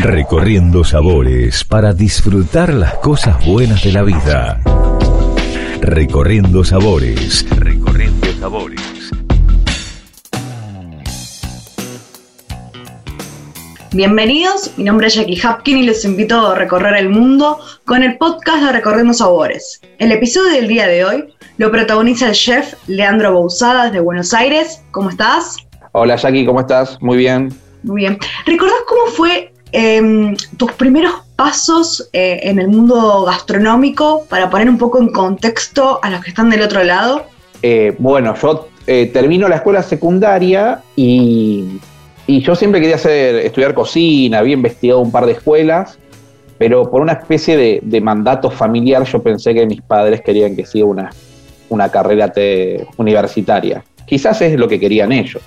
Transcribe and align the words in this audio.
Recorriendo 0.00 0.84
sabores 0.84 1.64
para 1.64 1.92
disfrutar 1.92 2.72
las 2.72 2.94
cosas 2.98 3.44
buenas 3.44 3.82
de 3.82 3.90
la 3.90 4.04
vida. 4.04 4.60
Recorriendo 5.80 6.62
sabores. 6.62 7.44
Recorriendo 7.50 8.32
sabores. 8.38 8.80
Bienvenidos, 13.90 14.72
mi 14.76 14.84
nombre 14.84 15.08
es 15.08 15.14
Jackie 15.14 15.40
Hapkin 15.42 15.78
y 15.78 15.82
les 15.82 16.04
invito 16.04 16.46
a 16.46 16.54
recorrer 16.54 16.94
el 16.94 17.08
mundo 17.08 17.58
con 17.84 18.04
el 18.04 18.18
podcast 18.18 18.62
de 18.62 18.72
Recorriendo 18.72 19.14
Sabores. 19.14 19.80
El 19.98 20.12
episodio 20.12 20.52
del 20.52 20.68
día 20.68 20.86
de 20.86 21.04
hoy 21.04 21.34
lo 21.56 21.72
protagoniza 21.72 22.28
el 22.28 22.34
chef 22.34 22.74
Leandro 22.86 23.32
Bousada 23.32 23.86
desde 23.86 23.98
Buenos 23.98 24.32
Aires. 24.32 24.80
¿Cómo 24.92 25.10
estás? 25.10 25.56
Hola 25.90 26.14
Jackie, 26.14 26.46
¿cómo 26.46 26.60
estás? 26.60 27.02
Muy 27.02 27.16
bien. 27.16 27.52
Muy 27.82 28.02
bien. 28.02 28.18
¿Recordás 28.46 28.78
cómo 28.86 29.06
fue 29.06 29.52
em, 29.72 30.36
tus 30.56 30.72
primeros 30.72 31.12
pasos 31.36 32.08
eh, 32.12 32.40
en 32.42 32.58
el 32.58 32.68
mundo 32.68 33.24
gastronómico 33.24 34.24
para 34.28 34.50
poner 34.50 34.68
un 34.68 34.78
poco 34.78 34.98
en 34.98 35.08
contexto 35.08 36.00
a 36.02 36.10
los 36.10 36.22
que 36.22 36.30
están 36.30 36.50
del 36.50 36.62
otro 36.62 36.82
lado? 36.82 37.26
Eh, 37.62 37.94
bueno, 37.98 38.34
yo 38.40 38.68
eh, 38.86 39.06
termino 39.12 39.48
la 39.48 39.56
escuela 39.56 39.82
secundaria 39.82 40.82
y 40.96 41.78
yo 42.26 42.54
siempre 42.54 42.80
quería 42.80 42.96
hacer, 42.96 43.36
estudiar 43.36 43.74
cocina, 43.74 44.38
había 44.38 44.54
investigado 44.54 45.00
un 45.00 45.10
par 45.10 45.26
de 45.26 45.32
escuelas, 45.32 45.98
pero 46.58 46.90
por 46.90 47.00
una 47.00 47.12
especie 47.12 47.80
de, 47.80 48.00
mandato 48.00 48.50
familiar 48.50 49.04
yo 49.04 49.22
pensé 49.22 49.54
que 49.54 49.64
mis 49.64 49.80
padres 49.80 50.20
querían 50.20 50.56
que 50.56 50.66
siga 50.66 50.86
una, 50.86 51.10
una 51.68 51.88
carrera 51.88 52.32
universitaria. 52.96 53.84
Quizás 54.06 54.42
es 54.42 54.58
lo 54.58 54.66
que 54.68 54.80
querían 54.80 55.12
ellos. 55.12 55.42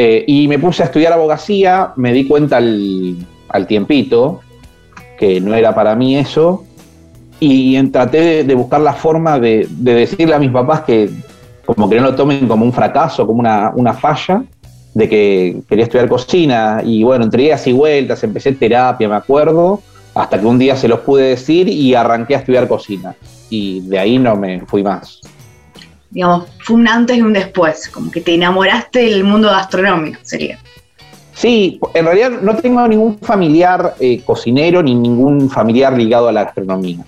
Eh, 0.00 0.22
y 0.28 0.46
me 0.46 0.60
puse 0.60 0.84
a 0.84 0.86
estudiar 0.86 1.12
abogacía, 1.12 1.92
me 1.96 2.12
di 2.12 2.24
cuenta 2.24 2.58
al, 2.58 3.66
tiempito 3.66 4.38
que 5.18 5.40
no 5.40 5.56
era 5.56 5.74
para 5.74 5.96
mí 5.96 6.16
eso, 6.16 6.64
y 7.40 7.82
traté 7.88 8.44
de, 8.44 8.54
buscar 8.54 8.80
la 8.80 8.92
forma 8.92 9.40
de, 9.40 9.66
decirle 9.68 10.36
a 10.36 10.38
mis 10.38 10.52
papás 10.52 10.82
que 10.82 11.10
como 11.66 11.90
que 11.90 11.96
no 11.96 12.02
lo 12.02 12.14
tomen 12.14 12.46
como 12.46 12.64
un 12.64 12.72
fracaso, 12.72 13.26
como 13.26 13.40
una, 13.40 13.72
una 13.74 13.92
falla, 13.92 14.44
de 14.94 15.08
que 15.08 15.62
quería 15.68 15.86
estudiar 15.86 16.08
cocina 16.08 16.80
y 16.84 17.02
bueno, 17.02 17.24
entre 17.24 17.42
idas 17.42 17.66
y 17.66 17.72
vueltas, 17.72 18.22
empecé 18.22 18.52
terapia, 18.52 19.08
me 19.08 19.16
acuerdo, 19.16 19.82
hasta 20.14 20.38
que 20.38 20.46
un 20.46 20.60
día 20.60 20.76
se 20.76 20.86
los 20.86 21.00
pude 21.00 21.30
decir 21.30 21.68
y 21.68 21.96
arranqué 21.96 22.36
a 22.36 22.38
estudiar 22.38 22.68
cocina. 22.68 23.16
Y 23.50 23.80
de 23.80 23.98
ahí 23.98 24.16
no 24.16 24.36
me 24.36 24.60
fui 24.60 24.84
más. 24.84 25.20
Digamos, 26.10 26.44
fue 26.60 26.76
un 26.76 26.88
antes 26.88 27.16
y 27.18 27.22
un 27.22 27.32
después, 27.32 27.88
como 27.88 28.10
que 28.10 28.20
te 28.20 28.34
enamoraste 28.34 29.00
del 29.00 29.24
mundo 29.24 29.48
gastronómico, 29.48 30.18
sería. 30.22 30.58
Sí, 31.34 31.78
en 31.94 32.04
realidad 32.04 32.40
no 32.42 32.56
tengo 32.56 32.86
ningún 32.88 33.18
familiar 33.18 33.94
eh, 34.00 34.22
cocinero 34.24 34.82
ni 34.82 34.94
ningún 34.94 35.48
familiar 35.48 35.96
ligado 35.96 36.28
a 36.28 36.32
la 36.32 36.44
gastronomía, 36.44 37.04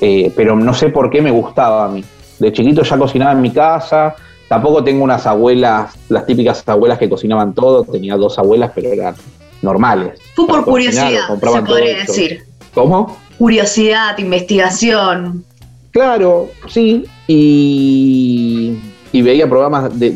eh, 0.00 0.32
pero 0.36 0.56
no 0.56 0.74
sé 0.74 0.90
por 0.90 1.08
qué 1.08 1.22
me 1.22 1.30
gustaba 1.30 1.86
a 1.86 1.88
mí. 1.88 2.04
De 2.38 2.52
chiquito 2.52 2.82
ya 2.82 2.98
cocinaba 2.98 3.32
en 3.32 3.40
mi 3.40 3.50
casa, 3.50 4.14
Tampoco 4.52 4.84
tengo 4.84 5.02
unas 5.02 5.26
abuelas, 5.26 5.94
las 6.10 6.26
típicas 6.26 6.62
abuelas 6.68 6.98
que 6.98 7.08
cocinaban 7.08 7.54
todo, 7.54 7.84
tenía 7.84 8.18
dos 8.18 8.38
abuelas, 8.38 8.70
pero 8.74 8.92
eran 8.92 9.14
normales. 9.62 10.20
Fue 10.34 10.46
por 10.46 10.62
curiosidad, 10.66 11.26
se 11.26 11.62
podría 11.62 11.96
decir. 11.96 12.44
¿Cómo? 12.74 13.16
Curiosidad, 13.38 14.18
investigación. 14.18 15.42
Claro, 15.92 16.50
sí, 16.68 17.04
y, 17.26 18.78
veía 19.12 19.46
programas 19.46 19.98
de, 19.98 20.10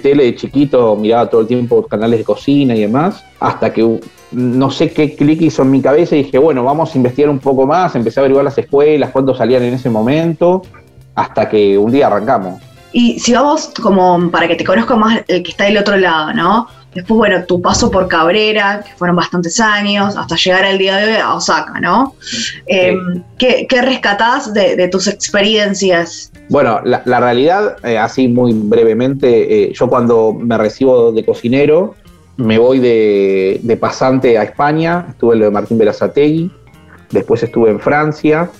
tele 0.00 0.24
de 0.24 0.36
chiquito, 0.36 0.94
miraba 0.94 1.28
todo 1.28 1.40
el 1.40 1.48
tiempo 1.48 1.84
canales 1.86 2.20
de 2.20 2.24
cocina 2.24 2.76
y 2.76 2.82
demás, 2.82 3.24
hasta 3.40 3.72
que 3.72 4.00
no 4.30 4.70
sé 4.70 4.92
qué 4.92 5.16
clic 5.16 5.42
hizo 5.42 5.62
en 5.62 5.72
mi 5.72 5.82
cabeza 5.82 6.14
y 6.14 6.22
dije, 6.22 6.38
bueno, 6.38 6.62
vamos 6.62 6.94
a 6.94 6.98
investigar 6.98 7.30
un 7.30 7.40
poco 7.40 7.66
más, 7.66 7.96
empecé 7.96 8.20
a 8.20 8.22
averiguar 8.22 8.44
las 8.44 8.56
escuelas, 8.58 9.10
cuántos 9.10 9.38
salían 9.38 9.64
en 9.64 9.74
ese 9.74 9.90
momento, 9.90 10.62
hasta 11.16 11.48
que 11.48 11.76
un 11.76 11.90
día 11.90 12.06
arrancamos. 12.06 12.62
Y 12.92 13.18
si 13.18 13.32
vamos 13.32 13.72
como 13.82 14.30
para 14.30 14.46
que 14.46 14.54
te 14.54 14.64
conozca 14.64 14.94
más 14.94 15.22
el 15.26 15.42
que 15.42 15.50
está 15.50 15.64
del 15.64 15.78
otro 15.78 15.96
lado, 15.96 16.32
¿no? 16.32 16.68
Después, 16.98 17.16
bueno, 17.16 17.44
tu 17.44 17.62
paso 17.62 17.92
por 17.92 18.08
Cabrera, 18.08 18.82
que 18.84 18.90
fueron 18.96 19.14
bastantes 19.14 19.60
años, 19.60 20.16
hasta 20.16 20.34
llegar 20.34 20.64
al 20.64 20.78
día 20.78 20.96
de 20.96 21.12
hoy 21.12 21.16
a 21.16 21.32
Osaka, 21.32 21.78
¿no? 21.78 22.16
Em, 22.66 23.22
¿qué, 23.38 23.68
rescatás 23.80 24.52
de, 24.52 24.88
tus 24.88 25.06
experiencias? 25.06 26.32
Bueno, 26.48 26.80
la, 26.82 27.20
realidad, 27.20 27.76
eh, 27.84 27.96
así 27.96 28.26
muy 28.26 28.52
brevemente, 28.52 29.28
eh, 29.62 29.72
yo 29.72 29.86
cuando 29.88 30.32
me 30.32 30.58
recibo 30.58 31.12
de 31.12 31.24
cocinero, 31.24 31.94
me 32.36 32.58
voy 32.58 32.80
de, 32.80 33.60
de, 33.62 33.76
pasante 33.76 34.36
a 34.36 34.42
España, 34.42 35.06
estuve 35.10 35.34
en 35.34 35.38
lo 35.38 35.44
de 35.44 35.50
Martín 35.52 35.78
Berazategui, 35.78 36.50
después 37.12 37.40
estuve 37.44 37.70
en 37.70 37.78
Francia, 37.78 38.50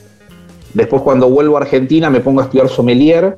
después 0.75 1.03
cuando 1.03 1.29
vuelvo 1.29 1.57
a 1.57 1.63
Argentina 1.63 2.09
me 2.09 2.21
pongo 2.21 2.41
a 2.41 2.45
estudiar 2.45 2.69
sommelier, 2.69 3.37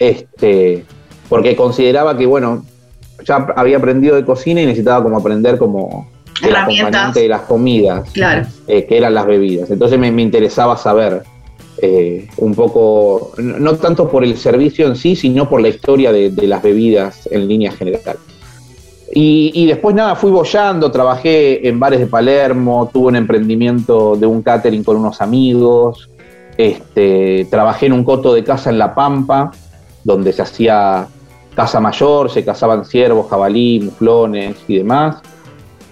este, 0.00 0.84
porque 1.28 1.54
consideraba 1.54 2.18
que, 2.18 2.26
bueno, 2.26 2.64
ya 3.24 3.46
había 3.56 3.76
aprendido 3.78 4.16
de 4.16 4.24
cocina 4.24 4.62
y 4.62 4.66
necesitaba 4.66 5.02
como 5.02 5.18
aprender 5.18 5.58
como 5.58 6.08
el 6.42 6.56
acompañante 6.56 7.20
de 7.20 7.28
las 7.28 7.42
comidas, 7.42 8.10
eh, 8.66 8.86
que 8.86 8.96
eran 8.96 9.14
las 9.14 9.26
bebidas. 9.26 9.70
Entonces 9.70 9.98
me, 9.98 10.08
interesaba 10.08 10.76
saber 10.76 11.22
eh, 11.78 12.28
un 12.38 12.54
poco, 12.54 13.32
no 13.38 13.76
tanto 13.76 14.08
por 14.08 14.24
el 14.24 14.36
servicio 14.36 14.86
en 14.86 14.96
sí, 14.96 15.16
sino 15.16 15.48
por 15.48 15.60
la 15.60 15.68
historia 15.68 16.12
de, 16.12 16.30
las 16.46 16.62
bebidas 16.62 17.28
en 17.30 17.48
línea 17.48 17.72
general. 17.72 18.16
Y, 19.14 19.66
después 19.66 19.94
nada, 19.94 20.14
fui 20.14 20.30
bollando, 20.30 20.90
trabajé 20.90 21.68
en 21.68 21.78
bares 21.78 22.00
de 22.00 22.06
Palermo, 22.06 22.88
tuve 22.90 23.08
un 23.08 23.16
emprendimiento 23.16 24.16
de 24.16 24.24
un 24.24 24.42
catering 24.42 24.82
con 24.82 24.96
unos 24.96 25.20
amigos, 25.20 26.08
este, 26.56 27.46
trabajé 27.50 27.86
en 27.86 27.92
un 27.92 28.04
coto 28.04 28.32
de 28.32 28.42
casa 28.42 28.70
en 28.70 28.78
La 28.78 28.94
Pampa, 28.94 29.50
donde 30.02 30.32
se 30.32 30.40
hacía 30.40 31.08
caza 31.54 31.80
mayor, 31.80 32.30
se 32.30 32.44
cazaban 32.44 32.84
ciervos, 32.84 33.28
jabalí, 33.28 33.80
muflones 33.80 34.56
y 34.68 34.78
demás. 34.78 35.16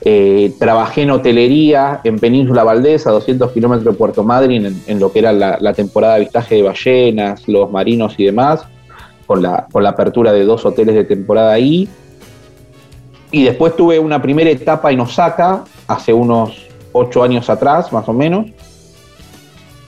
Eh, 0.03 0.55
trabajé 0.59 1.03
en 1.03 1.11
hotelería 1.11 2.01
en 2.05 2.19
Península 2.19 2.65
Valdés, 2.65 3.07
a 3.07 3.11
200 3.11 3.53
kilómetros 3.53 3.93
de 3.93 3.99
Puerto 3.99 4.25
Madryn, 4.25 4.83
en, 4.87 5.01
lo 5.01 5.13
que 5.13 5.19
era 5.19 5.33
la, 5.33 5.73
temporada 5.75 6.15
de 6.15 6.21
avistaje 6.23 6.57
de 6.57 6.63
ballenas, 6.63 7.47
los 7.47 7.71
marinos 7.71 8.15
y 8.17 8.25
demás, 8.25 8.63
con 9.27 9.43
la, 9.43 9.67
con 9.71 9.83
la 9.83 9.91
apertura 9.91 10.33
de 10.33 10.45
dos 10.45 10.65
hoteles 10.65 10.95
de 10.95 11.05
temporada 11.05 11.53
ahí. 11.53 11.89
Y 13.31 13.45
después 13.45 13.77
tuve 13.77 13.99
una 13.99 14.21
primera 14.23 14.51
etapa 14.51 14.91
en 14.91 15.01
Osaka, 15.01 15.65
hace 15.87 16.13
unos 16.13 16.67
ocho 16.93 17.23
años 17.23 17.51
atrás, 17.51 17.93
más 17.93 18.09
o 18.09 18.13
menos, 18.13 18.47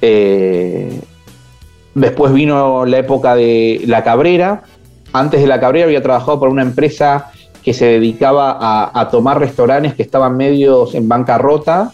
eh, 0.01 1.01
Después 1.95 2.33
vino 2.33 2.87
la 2.87 2.99
época 2.99 3.35
de 3.35 3.83
La 3.87 4.03
Cabrera. 4.03 4.63
Antes 5.13 5.41
de 5.41 5.47
La 5.47 5.61
Cabrera 5.61 5.87
había 5.87 6.03
trabajado 6.03 6.41
por 6.41 6.49
una 6.49 6.63
empresa 6.63 7.31
que 7.63 7.73
se 7.75 7.87
dedicaba 7.87 8.91
a, 8.93 9.09
tomar 9.09 9.39
restaurantes 9.39 9.95
que 9.95 10.03
estaban 10.03 10.37
medios 10.37 10.95
en 10.95 11.09
bancarrota 11.09 11.93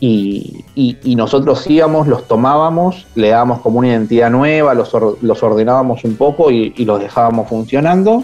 y, 0.00 0.64
nosotros 1.04 1.68
íbamos, 1.68 2.06
los 2.06 2.26
tomábamos, 2.26 3.06
le 3.14 3.30
dábamos 3.30 3.60
como 3.60 3.80
una 3.80 3.88
identidad 3.88 4.30
nueva, 4.30 4.72
los, 4.74 4.94
ordenábamos 5.42 6.04
un 6.04 6.16
poco 6.16 6.50
y, 6.50 6.72
los 6.84 7.00
dejábamos 7.00 7.48
funcionando. 7.48 8.22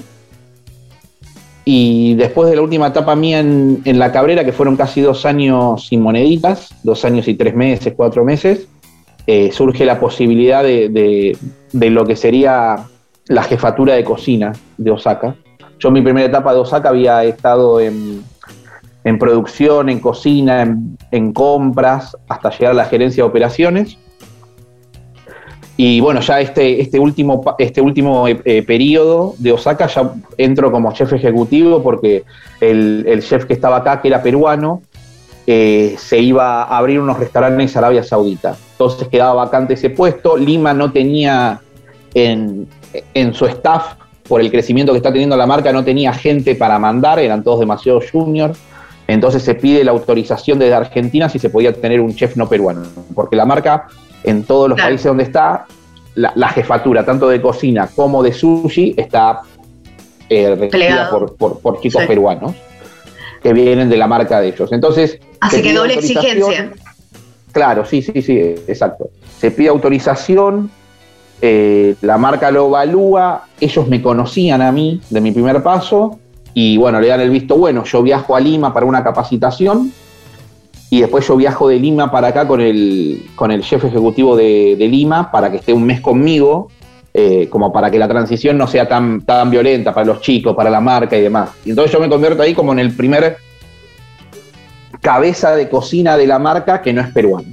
Y 1.67 2.15
después 2.15 2.51
de 2.51 2.57
la 2.57 2.63
última 2.63 2.89
etapa 2.89 3.17
mía 3.17 3.41
en, 3.41 3.81
en, 3.85 3.99
La 3.99 4.13
Cabrera, 4.13 4.45
que 4.45 4.53
fueron 4.53 4.77
casi 4.77 5.01
dos 5.01 5.25
años 5.25 5.87
sin 5.87 6.03
moneditas, 6.03 6.69
dos 6.83 7.05
años 7.07 7.27
y 7.27 7.35
tres 7.35 7.55
meses, 7.55 7.95
cuatro 7.97 8.23
meses, 8.23 8.69
eh, 9.27 9.51
surge 9.53 9.87
la 9.87 9.99
posibilidad 9.99 10.63
de, 10.63 11.37
lo 11.73 12.05
que 12.05 12.15
sería 12.15 12.77
la 13.27 13.43
jefatura 13.43 13.95
de 13.95 14.05
cocina 14.05 14.53
de 14.77 14.91
Osaka. 14.91 15.35
Yo 15.79 15.89
en 15.89 15.95
mi 15.95 16.03
primera 16.03 16.27
etapa 16.27 16.53
de 16.53 16.61
Osaka 16.61 16.91
había 16.91 17.25
estado 17.25 17.81
en, 17.81 18.23
producción, 19.19 19.89
en 19.89 20.01
cocina, 20.01 20.77
en, 21.11 21.33
compras, 21.33 22.17
hasta 22.29 22.51
llegar 22.51 22.73
a 22.73 22.75
la 22.75 22.85
gerencia 22.85 23.25
de 23.25 23.29
operaciones. 23.29 23.99
Y 25.77 26.01
bueno, 26.01 26.21
ya 26.21 26.41
este, 26.41 26.81
este 26.81 27.01
último, 27.01 27.43
este 27.59 27.81
último 27.81 28.29
eh, 28.29 28.41
eh, 28.45 28.63
periodo 28.63 29.35
de 29.39 29.51
Osaka 29.51 29.89
ya 29.89 30.13
entro 30.39 30.71
como 30.71 30.93
chef 30.93 31.13
ejecutivo 31.13 31.83
porque 31.83 32.23
el, 32.61 33.05
el 33.09 33.23
chef 33.23 33.45
que 33.45 33.55
estaba 33.55 33.79
acá, 33.79 34.01
que 34.01 34.07
era 34.07 34.23
peruano, 34.23 34.83
eh, 35.47 35.97
se 35.99 36.19
iba 36.21 36.63
a 36.63 36.79
abrir 36.79 37.01
unos 37.01 37.19
restaurantes 37.19 37.73
en 37.73 37.79
Arabia 37.79 38.03
Saudita. 38.03 38.57
Entonces 38.73 39.09
quedaba 39.09 39.35
vacante 39.45 39.75
ese 39.75 39.91
puesto. 39.91 40.39
Lima 40.39 40.73
no 40.73 40.91
tenía 40.91 41.61
en, 42.15 42.67
su 43.33 43.47
staff, 43.47 43.95
por 44.29 44.41
el 44.41 44.51
crecimiento 44.51 44.93
que 44.93 44.99
está 44.99 45.13
teniendo 45.13 45.37
la 45.37 45.47
marca, 45.47 45.73
no 45.73 45.85
tenía 45.85 46.13
gente 46.13 46.55
para 46.55 46.79
mandar, 46.79 47.19
eran 47.19 47.43
todos 47.43 47.61
demasiado 47.61 48.01
juniors. 48.01 48.59
Entonces 49.07 49.43
se 49.43 49.55
pide 49.55 49.85
la 49.85 49.91
autorización 49.91 50.59
desde 50.59 50.75
Argentina 50.75 51.29
si 51.29 51.39
se 51.39 51.51
podía 51.51 51.73
tener 51.73 52.01
un 52.01 52.15
chef 52.15 52.37
no 52.37 52.49
peruano, 52.49 52.83
porque 53.15 53.37
la 53.37 53.45
marca 53.45 53.89
en 54.23 54.45
todos 54.45 54.71
los 54.71 54.81
países 54.81 55.05
donde 55.05 55.25
está, 55.25 55.67
la, 56.15 56.49
jefatura 56.49 57.05
tanto 57.05 57.29
de 57.29 57.41
cocina 57.41 57.89
como 57.95 58.23
de 58.23 58.33
sushi 58.33 58.95
está 58.97 59.43
eh, 60.31 60.71
por, 61.11 61.81
chicos 61.81 62.07
peruanos. 62.07 62.55
que 63.43 63.53
vienen 63.53 63.91
de 63.91 63.99
la 63.99 64.07
marca 64.07 64.41
de 64.41 64.49
ellos. 64.49 64.73
Entonces. 64.73 65.19
Así 65.41 65.61
que 65.61 65.75
doble 65.75 65.95
exigencia. 65.95 66.73
Claro, 67.53 67.85
sí, 67.85 68.03
sí, 68.03 68.23
sí, 68.23 68.39
exacto. 68.67 69.11
Se 69.39 69.51
pide 69.51 69.69
autorización, 69.69 70.71
eh, 71.47 71.97
la 72.01 72.17
marca 72.17 72.51
lo 72.51 72.69
evalúa, 72.69 73.43
ellos 73.61 73.87
me 73.87 74.01
conocían 74.01 74.63
a 74.63 74.73
mí 74.73 75.03
de 75.11 75.21
mi 75.21 75.31
primer 75.31 75.63
paso 75.63 76.19
y 76.55 76.79
bueno, 76.79 77.03
le 77.03 77.09
dan 77.09 77.21
el 77.21 77.29
visto 77.29 77.59
bueno, 77.59 77.85
yo 77.85 78.03
viajo 78.03 78.35
a 78.35 78.41
Lima 78.41 78.73
para 78.73 78.87
una 78.87 79.05
capacitación 79.05 79.93
y 80.89 81.03
después 81.03 81.29
yo 81.29 81.37
viajo 81.37 81.69
de 81.69 81.79
Lima 81.79 82.11
para 82.11 82.29
acá 82.29 82.49
con 82.49 82.63
el, 82.63 83.27
con 83.37 83.51
el 83.51 83.63
jefe 83.63 83.89
ejecutivo 83.89 84.35
de, 84.37 84.75
Lima 84.91 85.31
para 85.31 85.51
que 85.51 85.59
esté 85.59 85.75
un 85.75 85.85
mes 85.85 86.01
conmigo, 86.01 86.69
eh, 87.13 87.47
como 87.51 87.71
para 87.71 87.91
que 87.91 87.99
la 87.99 88.09
transición 88.09 88.57
no 88.57 88.67
sea 88.67 88.89
tan, 88.89 89.21
tan 89.27 89.51
violenta 89.51 89.93
para 89.93 90.07
los 90.07 90.23
chicos, 90.23 90.57
para 90.57 90.71
la 90.71 90.81
marca 90.81 91.15
y 91.15 91.21
demás. 91.21 91.51
Y 91.67 91.71
entonces 91.71 91.93
yo 91.93 92.01
me 92.01 92.09
convierto 92.09 92.43
ahí 92.43 92.55
como 92.55 92.73
en 92.73 92.79
el 92.79 92.97
primer 92.97 93.37
cabeza 95.03 95.55
de 95.55 95.69
cocina 95.69 96.17
de 96.17 96.27
la 96.27 96.39
marca 96.39 96.81
que 96.81 96.95
no 96.95 97.03
es 97.03 97.09
peruano. 97.09 97.49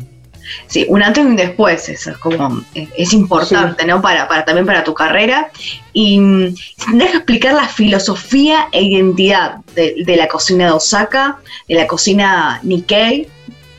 Sí, 0.68 0.86
un 0.90 1.04
antes 1.04 1.24
y 1.24 1.28
un 1.28 1.36
después, 1.36 1.88
eso 1.90 2.12
es 2.12 2.18
como, 2.18 2.62
es, 2.74 3.14
importante, 3.14 3.86
¿no? 3.86 4.02
Para, 4.02 4.28
para, 4.28 4.46
también 4.46 4.66
para 4.66 4.84
tu 4.84 4.94
carrera. 4.94 5.52
Y 5.94 6.20
mm, 6.20 6.56
tendrás 6.86 7.12
que 7.12 7.18
explicar 7.18 7.54
la 7.54 7.68
filosofía 7.68 8.68
e 8.72 8.82
identidad 8.82 9.58
de, 9.76 10.16
la 10.16 10.28
cocina 10.28 10.66
de 10.66 10.72
Osaka, 10.72 11.40
de 11.68 11.76
la 11.76 11.88
cocina 11.88 12.60
Nikkei, 12.64 13.28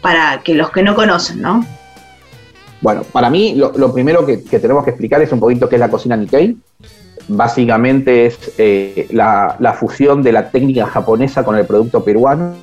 para 0.00 0.43
que 0.43 0.55
los 0.55 0.70
que 0.70 0.82
no 0.82 0.94
conocen, 0.94 1.41
¿no? 1.41 1.64
Bueno, 2.81 3.05
para 3.05 3.31
mí 3.31 3.55
lo, 3.55 3.93
primero 3.93 4.26
que, 4.26 4.38
tenemos 4.38 4.85
que 4.85 4.91
explicar 4.91 5.23
es 5.23 5.31
un 5.32 5.41
poquito 5.41 5.69
qué 5.69 5.76
es 5.76 5.81
la 5.81 5.91
cocina 5.91 6.17
Nikkei. 6.17 6.56
Básicamente 7.29 8.26
es 8.26 8.53
eh, 8.59 9.06
la, 9.12 9.76
fusión 9.79 10.23
de 10.23 10.32
la 10.32 10.50
técnica 10.50 10.87
japonesa 10.87 11.44
con 11.44 11.56
el 11.56 11.64
producto 11.64 12.03
peruano. 12.03 12.55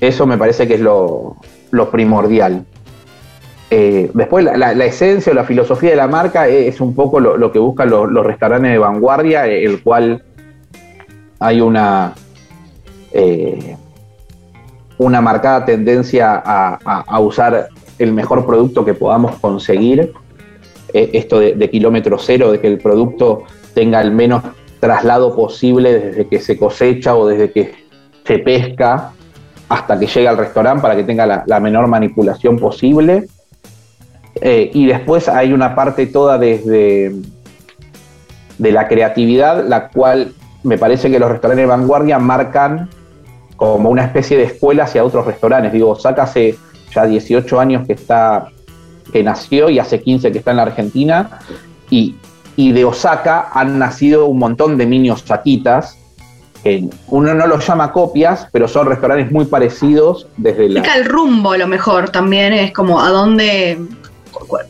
Eso 0.00 0.26
me 0.26 0.36
parece 0.36 0.66
que 0.66 0.74
es 0.74 0.80
lo, 0.80 1.36
lo 1.70 1.90
primordial. 1.90 2.64
Eh, 3.70 4.10
después, 4.14 4.44
la, 4.44 4.72
esencia 4.84 5.32
o 5.32 5.34
la 5.34 5.44
filosofía 5.44 5.90
de 5.90 5.96
la 5.96 6.06
marca 6.06 6.46
es, 6.46 6.80
un 6.80 6.94
poco 6.94 7.18
lo, 7.18 7.50
que 7.50 7.58
buscan 7.58 7.90
los, 7.90 8.24
restaurantes 8.24 8.70
de 8.70 8.78
vanguardia, 8.78 9.46
el 9.46 9.82
cual 9.82 10.22
hay 11.40 11.60
una, 11.60 12.14
eh, 13.12 13.76
una 14.98 15.20
marcada 15.20 15.64
tendencia 15.64 16.40
a, 16.44 17.20
usar 17.20 17.68
el 17.98 18.12
mejor 18.12 18.46
producto 18.46 18.84
que 18.84 18.94
podamos 18.94 19.36
conseguir. 19.36 20.12
Eh, 20.92 21.10
esto 21.14 21.40
de, 21.40 21.54
de, 21.54 21.68
kilómetro 21.68 22.16
cero, 22.18 22.52
de 22.52 22.60
que 22.60 22.68
el 22.68 22.78
producto 22.78 23.42
tenga 23.74 24.00
el 24.00 24.12
menos 24.12 24.44
traslado 24.78 25.34
posible 25.34 25.92
desde 25.92 26.28
que 26.28 26.38
se 26.38 26.56
cosecha 26.56 27.16
o 27.16 27.26
desde 27.26 27.50
que 27.50 27.74
se 28.24 28.38
pesca 28.38 29.10
hasta 29.68 29.98
que 29.98 30.06
llega 30.06 30.30
al 30.30 30.36
restaurante 30.36 30.82
para 30.82 30.94
que 30.94 31.02
tenga 31.02 31.44
la 31.44 31.60
menor 31.60 31.88
manipulación 31.88 32.56
posible. 32.56 33.26
Eh, 34.40 34.70
y 34.72 34.86
después 34.86 35.28
hay 35.28 35.52
una 35.52 35.74
parte 35.74 36.06
toda 36.06 36.38
desde 36.38 37.12
de 38.58 38.72
la 38.72 38.88
creatividad, 38.88 39.66
la 39.66 39.88
cual 39.88 40.32
me 40.62 40.78
parece 40.78 41.10
que 41.10 41.18
los 41.18 41.30
restaurantes 41.30 41.62
de 41.62 41.66
vanguardia 41.66 42.18
marcan 42.18 42.88
como 43.56 43.90
una 43.90 44.04
especie 44.04 44.36
de 44.36 44.44
escuela 44.44 44.84
hacia 44.84 45.04
otros 45.04 45.26
restaurantes. 45.26 45.72
Digo, 45.72 45.90
Osaka 45.90 46.24
hace 46.24 46.56
ya 46.94 47.06
18 47.06 47.60
años 47.60 47.86
que 47.86 47.94
está, 47.94 48.48
que 49.12 49.22
nació 49.22 49.70
y 49.70 49.78
hace 49.78 50.00
15 50.00 50.32
que 50.32 50.38
está 50.38 50.50
en 50.50 50.56
la 50.58 50.64
Argentina. 50.64 51.40
Y, 51.90 52.16
de 52.56 52.84
Osaka 52.86 53.50
han 53.52 53.78
nacido 53.78 54.26
un 54.26 54.38
montón 54.38 54.78
de 54.78 54.86
mini 54.86 55.10
osaquitas. 55.10 55.98
Que 56.64 56.88
uno 57.08 57.34
no 57.34 57.46
los 57.46 57.66
llama 57.66 57.92
copias, 57.92 58.48
pero 58.50 58.66
son 58.66 58.88
restaurantes 58.88 59.30
muy 59.30 59.44
parecidos 59.44 60.26
desde 60.36 60.68
la. 60.70 60.80
el 60.96 61.04
rumbo, 61.04 61.52
a 61.52 61.58
lo 61.58 61.68
mejor 61.68 62.08
también 62.08 62.52
es 62.54 62.72
como 62.72 63.00
a 63.00 63.10
dónde 63.10 63.78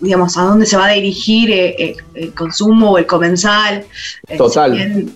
digamos, 0.01 0.37
a 0.37 0.43
dónde 0.43 0.67
se 0.67 0.77
va 0.77 0.87
a 0.87 0.93
dirigir 0.93 1.51
eh, 1.51 1.75
eh, 1.79 1.97
el 2.15 2.35
consumo 2.35 2.93
o 2.93 2.99
el 2.99 3.07
comensal. 3.07 3.85
Eh, 4.29 4.37
Total. 4.37 5.07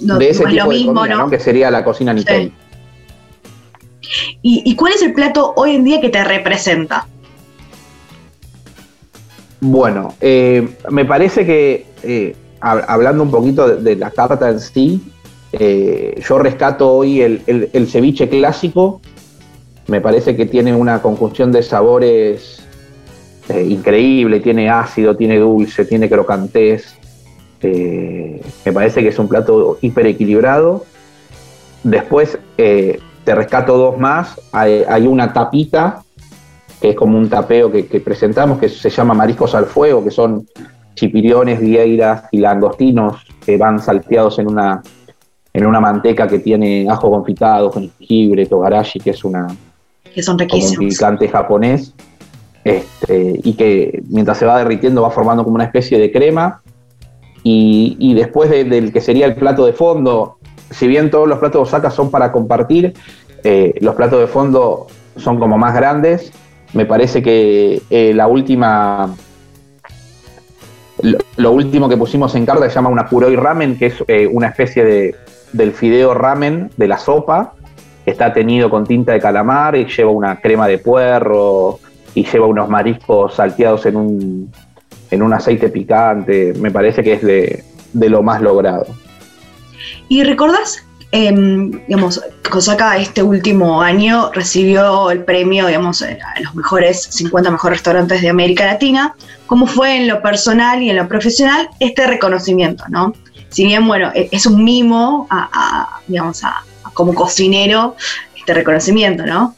de 0.00 0.30
ese 0.30 0.44
tipo 0.44 0.70
de 0.70 0.86
comida, 0.86 1.14
¿no? 1.14 1.30
Que 1.30 1.38
sería 1.38 1.70
la 1.70 1.84
cocina 1.84 2.12
Nikkei. 2.12 2.52
¿Y, 4.42 4.74
cuál 4.76 4.94
es 4.94 5.02
el 5.02 5.12
plato 5.12 5.52
hoy 5.56 5.74
en 5.74 5.84
día 5.84 6.00
que 6.00 6.08
te 6.08 6.24
representa? 6.24 7.06
Bueno, 9.60 10.14
me 10.20 11.04
parece 11.04 11.44
que 11.44 12.34
hablando 12.60 13.22
un 13.22 13.30
poquito 13.30 13.68
de, 13.68 13.96
la 13.96 14.10
carta 14.10 14.48
en 14.48 14.60
sí, 14.60 15.02
yo 15.52 16.38
rescato 16.38 16.90
hoy 16.90 17.20
el, 17.20 17.68
el, 17.72 17.88
ceviche 17.88 18.30
clásico. 18.30 19.02
Me 19.88 20.00
parece 20.00 20.36
que 20.36 20.46
tiene 20.46 20.74
una 20.74 21.02
conjunción 21.02 21.52
de 21.52 21.62
sabores 21.62 22.67
eh, 23.48 23.62
increíble, 23.62 24.40
tiene 24.40 24.68
ácido, 24.68 25.16
tiene 25.16 25.38
dulce, 25.38 25.84
tiene 25.84 26.08
crocantés. 26.08 26.94
Eh, 27.62 28.42
me 28.64 28.72
parece 28.72 29.02
que 29.02 29.08
es 29.08 29.18
un 29.18 29.28
plato 29.28 29.78
hiper 29.80 30.06
equilibrado. 30.06 30.84
Después 31.82 32.38
eh, 32.58 33.00
te 33.24 33.34
rescato 33.34 33.78
dos 33.78 33.98
más. 33.98 34.38
Hay, 34.52 35.06
una 35.06 35.32
tapita, 35.32 36.02
que 36.80 36.90
es 36.90 36.96
como 36.96 37.16
un 37.16 37.28
tapeo 37.28 37.72
que, 37.72 38.00
presentamos, 38.00 38.58
que 38.58 38.68
se 38.68 38.90
llama 38.90 39.14
mariscos 39.14 39.54
al 39.54 39.64
fuego, 39.64 40.04
que 40.04 40.10
son 40.10 40.46
chipiriones, 40.94 41.60
vieiras 41.60 42.24
y 42.32 42.38
langostinos 42.38 43.24
que 43.44 43.56
van 43.56 43.80
salteados 43.80 44.38
en 44.40 44.48
una, 44.48 44.82
en 45.54 45.66
una 45.66 45.80
manteca 45.80 46.28
que 46.28 46.40
tiene 46.40 46.86
ajo 46.90 47.10
confitado, 47.10 47.72
jengibre, 47.72 48.44
togarashi, 48.44 48.98
que 48.98 49.10
es 49.10 49.24
una 49.24 49.46
que 50.14 50.22
son 50.22 50.38
riquísimos. 50.38 50.78
un 50.78 50.88
picante 50.88 51.28
japonés. 51.28 51.94
Este, 52.68 53.40
y 53.42 53.54
que 53.54 54.02
mientras 54.10 54.36
se 54.36 54.44
va 54.44 54.58
derritiendo 54.58 55.00
va 55.00 55.10
formando 55.10 55.42
como 55.42 55.54
una 55.54 55.64
especie 55.64 55.98
de 55.98 56.12
crema. 56.12 56.60
Y, 57.42 58.12
después 58.12 58.50
del 58.50 58.92
que 58.92 59.00
sería 59.00 59.24
el 59.24 59.34
plato 59.34 59.64
de 59.64 59.72
fondo, 59.72 60.36
si 60.70 60.86
bien 60.86 61.10
todos 61.10 61.26
los 61.26 61.38
platos 61.38 61.60
de 61.60 61.62
Osaka 61.62 61.90
son 61.90 62.10
para 62.10 62.30
compartir, 62.30 62.92
eh, 63.42 63.72
los 63.80 63.94
platos 63.94 64.20
de 64.20 64.26
fondo 64.26 64.86
son 65.16 65.38
como 65.38 65.56
más 65.56 65.74
grandes. 65.74 66.30
Me 66.74 66.84
parece 66.84 67.22
que 67.22 67.80
eh, 67.88 68.12
la 68.12 68.26
última 68.26 69.14
lo, 71.36 71.52
último 71.52 71.88
que 71.88 71.96
pusimos 71.96 72.34
en 72.34 72.44
carta 72.44 72.68
se 72.68 72.74
llama 72.74 72.90
una 72.90 73.08
puroi 73.08 73.34
ramen, 73.34 73.78
que 73.78 73.86
es 73.86 74.04
eh, 74.08 74.26
una 74.26 74.48
especie 74.48 74.84
de, 74.84 75.16
del 75.54 75.72
fideo 75.72 76.12
ramen 76.12 76.70
de 76.76 76.86
la 76.86 76.98
sopa. 76.98 77.54
Está 78.04 78.34
tenido 78.34 78.68
con 78.68 78.84
tinta 78.84 79.12
de 79.12 79.20
calamar 79.20 79.74
y 79.76 79.86
lleva 79.86 80.10
una 80.10 80.40
crema 80.40 80.66
de 80.66 80.78
puerro, 80.78 81.78
y 82.18 82.24
lleva 82.24 82.46
unos 82.46 82.68
mariscos 82.68 83.34
salteados 83.34 83.86
en 83.86 83.96
un, 83.96 84.52
en 85.10 85.22
un 85.22 85.32
aceite 85.32 85.68
picante. 85.68 86.52
Me 86.58 86.72
parece 86.72 87.04
que 87.04 87.12
es 87.12 87.22
de, 87.22 87.64
lo 87.92 88.22
más 88.24 88.42
logrado. 88.42 88.86
¿Y 90.08 90.24
recordás, 90.24 90.84
em, 91.12 91.70
digamos, 91.86 92.20
Kosaka 92.50 92.96
este 92.98 93.22
último 93.22 93.82
año 93.82 94.32
recibió 94.32 95.12
el 95.12 95.22
premio, 95.24 95.68
digamos, 95.68 96.02
a 96.02 96.40
los 96.40 96.54
mejores 96.56 97.02
50 97.02 97.52
mejores 97.52 97.78
restaurantes 97.78 98.20
de 98.20 98.28
América 98.28 98.66
Latina? 98.66 99.14
¿Cómo 99.46 99.68
fue 99.68 99.96
en 99.96 100.08
lo 100.08 100.20
personal 100.20 100.82
y 100.82 100.90
en 100.90 100.96
lo 100.96 101.06
profesional 101.06 101.68
este 101.78 102.04
reconocimiento, 102.06 102.84
no? 102.88 103.14
Si 103.50 103.64
bien, 103.64 103.86
bueno, 103.86 104.10
e, 104.12 104.28
es 104.32 104.44
un 104.44 104.64
mimo 104.64 105.28
a, 105.30 106.00
digamos, 106.08 106.42
a, 106.42 106.64
como 106.94 107.14
cocinero 107.14 107.94
este 108.36 108.54
reconocimiento, 108.54 109.24
¿no? 109.24 109.54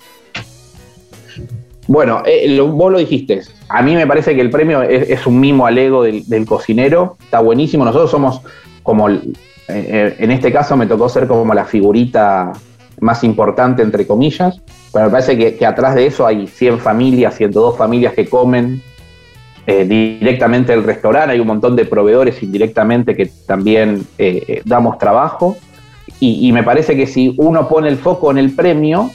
Bueno, 1.90 2.22
eh, 2.24 2.60
vos 2.60 2.92
lo 2.92 2.98
dijiste. 2.98 3.40
A 3.68 3.82
mí 3.82 3.96
me 3.96 4.06
parece 4.06 4.36
que 4.36 4.40
el 4.40 4.48
premio 4.48 4.80
es, 4.80 5.26
un 5.26 5.40
mimo 5.40 5.66
al 5.66 5.76
ego 5.76 6.04
del, 6.04 6.46
cocinero. 6.46 7.16
Está 7.20 7.40
buenísimo. 7.40 7.84
Nosotros 7.84 8.12
somos 8.12 8.42
como, 8.84 9.08
eh, 9.08 9.20
eh, 9.66 10.14
en 10.20 10.30
este 10.30 10.52
caso 10.52 10.76
me 10.76 10.86
tocó 10.86 11.08
ser 11.08 11.26
como 11.26 11.52
la 11.52 11.64
figurita 11.64 12.52
más 13.00 13.24
importante, 13.24 13.82
entre 13.82 14.06
comillas. 14.06 14.60
Pero 14.92 15.06
me 15.06 15.10
parece 15.10 15.36
que, 15.36 15.66
atrás 15.66 15.96
de 15.96 16.06
eso 16.06 16.24
hay 16.24 16.46
100 16.46 16.78
familias, 16.78 17.34
102 17.34 17.76
familias 17.76 18.14
que 18.14 18.28
comen 18.28 18.80
directamente 19.66 20.72
el 20.72 20.84
restaurante. 20.84 21.32
Hay 21.32 21.40
un 21.40 21.48
montón 21.48 21.74
de 21.74 21.86
proveedores 21.86 22.40
indirectamente 22.40 23.16
que 23.16 23.32
también 23.48 24.06
damos 24.64 24.96
trabajo. 24.98 25.56
Y, 26.20 26.52
me 26.52 26.62
parece 26.62 26.94
que 26.94 27.08
si 27.08 27.34
uno 27.36 27.66
pone 27.68 27.88
el 27.88 27.96
foco 27.96 28.30
en 28.30 28.38
el 28.38 28.54
premio, 28.54 29.10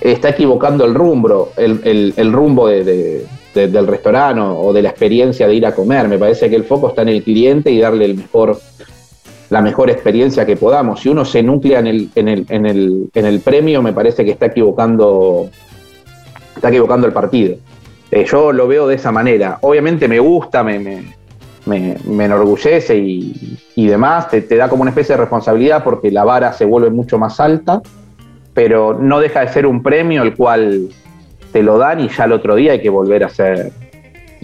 está 0.00 0.30
equivocando 0.30 0.84
el 0.84 0.94
rumbo, 0.94 1.50
el, 1.56 2.32
rumbo 2.32 2.68
del 2.68 3.86
restaurante 3.86 4.40
o 4.40 4.72
de 4.72 4.82
la 4.82 4.90
experiencia 4.90 5.46
de 5.46 5.54
ir 5.54 5.66
a 5.66 5.74
comer. 5.74 6.08
Me 6.08 6.18
parece 6.18 6.48
que 6.48 6.56
el 6.56 6.64
foco 6.64 6.88
está 6.88 7.02
en 7.02 7.08
el 7.08 7.22
cliente 7.22 7.70
y 7.70 7.80
darle 7.80 8.16
la 9.50 9.62
mejor 9.62 9.90
experiencia 9.90 10.46
que 10.46 10.56
podamos. 10.56 11.00
Si 11.00 11.08
uno 11.08 11.24
se 11.24 11.42
nuclea 11.42 11.80
en 11.80 11.86
el, 11.88 13.40
premio, 13.44 13.82
me 13.82 13.92
parece 13.92 14.24
que 14.24 14.32
está 14.32 14.46
equivocando, 14.46 15.48
está 16.54 16.68
equivocando 16.68 17.06
el 17.06 17.12
partido. 17.12 17.56
Eh, 18.10 18.24
yo 18.24 18.52
lo 18.52 18.66
veo 18.66 18.88
de 18.88 18.96
esa 18.96 19.12
manera. 19.12 19.58
Obviamente 19.60 20.08
me 20.08 20.18
gusta, 20.18 20.64
me, 20.64 21.14
me, 21.66 22.24
enorgullece 22.24 22.96
y, 22.96 23.86
demás, 23.86 24.28
te, 24.28 24.56
da 24.56 24.68
como 24.68 24.82
una 24.82 24.90
especie 24.90 25.14
de 25.14 25.20
responsabilidad 25.20 25.84
porque 25.84 26.10
la 26.10 26.24
vara 26.24 26.52
se 26.52 26.64
vuelve 26.64 26.90
mucho 26.90 27.18
más 27.18 27.40
alta, 27.40 27.82
pero 28.54 28.98
no 28.98 29.20
deja 29.20 29.40
de 29.40 29.48
ser 29.48 29.66
un 29.66 29.82
premio 29.82 30.22
el 30.22 30.34
cual 30.34 30.88
te 31.52 31.62
lo 31.62 31.78
dan 31.78 32.00
y 32.00 32.08
ya 32.08 32.24
el 32.24 32.32
otro 32.32 32.54
día 32.54 32.72
hay 32.72 32.82
que 32.82 32.90
volver 32.90 33.24
a 33.24 33.26
hacer, 33.26 33.72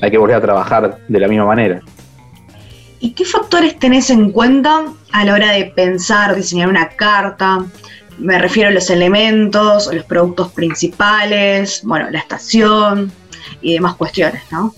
hay 0.00 0.10
que 0.10 0.18
volver 0.18 0.36
a 0.36 0.40
trabajar 0.40 0.98
de 1.08 1.20
la 1.20 1.28
misma 1.28 1.46
manera. 1.46 1.80
¿Y 2.98 3.12
qué 3.12 3.24
factores 3.24 3.78
tenés 3.78 4.10
en 4.10 4.30
cuenta 4.30 4.84
a 5.12 5.24
la 5.24 5.34
hora 5.34 5.52
de 5.52 5.66
pensar, 5.66 6.34
diseñar 6.34 6.68
una 6.68 6.88
carta? 6.88 7.64
Me 8.18 8.38
refiero 8.38 8.70
a 8.70 8.72
los 8.72 8.88
elementos, 8.88 9.92
los 9.92 10.04
productos 10.04 10.50
principales, 10.52 11.82
bueno, 11.84 12.10
la 12.10 12.18
estación 12.18 13.12
y 13.60 13.74
demás 13.74 13.96
cuestiones, 13.96 14.42
¿no? 14.50 14.74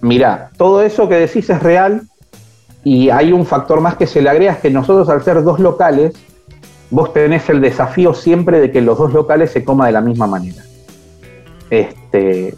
Mira, 0.00 0.50
todo 0.56 0.82
eso 0.82 1.08
que 1.08 1.14
decís 1.14 1.48
es 1.48 1.62
real 1.62 2.02
y 2.82 3.08
hay 3.10 3.32
un 3.32 3.46
factor 3.46 3.80
más 3.80 3.96
que 3.96 4.06
se 4.06 4.20
le 4.20 4.28
agrega, 4.28 4.52
es 4.52 4.58
que 4.58 4.70
nosotros 4.70 5.08
al 5.08 5.22
ser 5.22 5.42
dos 5.42 5.60
locales, 5.60 6.14
vos 6.94 7.12
tenés 7.12 7.48
el 7.50 7.60
desafío 7.60 8.14
siempre 8.14 8.60
de 8.60 8.70
que 8.70 8.80
los 8.80 8.96
dos 8.96 9.12
locales 9.12 9.50
se 9.50 9.64
coma 9.64 9.86
de 9.86 9.92
la 9.92 10.00
misma 10.00 10.28
manera. 10.28 10.62
Este, 11.68 12.54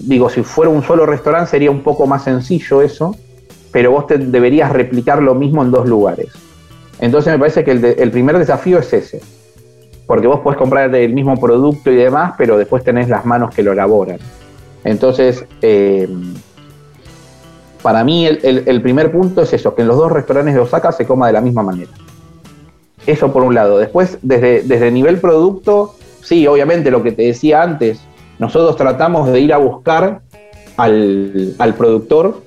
digo, 0.00 0.28
si 0.28 0.42
fuera 0.42 0.68
un 0.68 0.82
solo 0.82 1.06
restaurante 1.06 1.52
sería 1.52 1.70
un 1.70 1.82
poco 1.82 2.04
más 2.08 2.24
sencillo 2.24 2.82
eso, 2.82 3.14
pero 3.70 3.92
vos 3.92 4.08
te 4.08 4.18
deberías 4.18 4.72
replicar 4.72 5.22
lo 5.22 5.36
mismo 5.36 5.62
en 5.62 5.70
dos 5.70 5.88
lugares. 5.88 6.26
Entonces 6.98 7.32
me 7.32 7.38
parece 7.38 7.62
que 7.62 7.70
el, 7.70 8.10
primer 8.10 8.36
desafío 8.36 8.80
es 8.80 8.92
ese, 8.92 9.20
porque 10.08 10.26
vos 10.26 10.40
podés 10.40 10.58
comprar 10.58 10.92
el 10.92 11.14
mismo 11.14 11.36
producto 11.38 11.92
y 11.92 11.94
demás, 11.94 12.34
pero 12.36 12.58
después 12.58 12.82
tenés 12.82 13.08
las 13.08 13.24
manos 13.24 13.54
que 13.54 13.62
lo 13.62 13.70
elaboran. 13.70 14.18
Entonces, 14.82 15.44
eh, 15.62 16.08
para 17.80 18.02
mí 18.02 18.26
el, 18.26 18.82
primer 18.82 19.12
punto 19.12 19.42
es 19.42 19.52
eso, 19.52 19.72
que 19.76 19.82
en 19.82 19.88
los 19.88 19.96
dos 19.96 20.10
restaurantes 20.10 20.54
de 20.54 20.60
Osaka 20.60 20.90
se 20.90 21.06
coma 21.06 21.28
de 21.28 21.34
la 21.34 21.40
misma 21.40 21.62
manera. 21.62 21.92
Eso 23.06 23.32
por 23.32 23.42
un 23.42 23.54
lado. 23.54 23.78
Después, 23.78 24.18
desde, 24.22 24.62
desde 24.62 24.90
nivel 24.90 25.18
producto, 25.18 25.94
sí, 26.22 26.46
obviamente 26.46 26.90
lo 26.90 27.02
que 27.02 27.12
te 27.12 27.22
decía 27.22 27.62
antes, 27.62 28.00
nosotros 28.38 28.76
tratamos 28.76 29.30
de 29.30 29.40
ir 29.40 29.52
a 29.52 29.58
buscar 29.58 30.20
al, 30.76 31.74
productor 31.76 32.40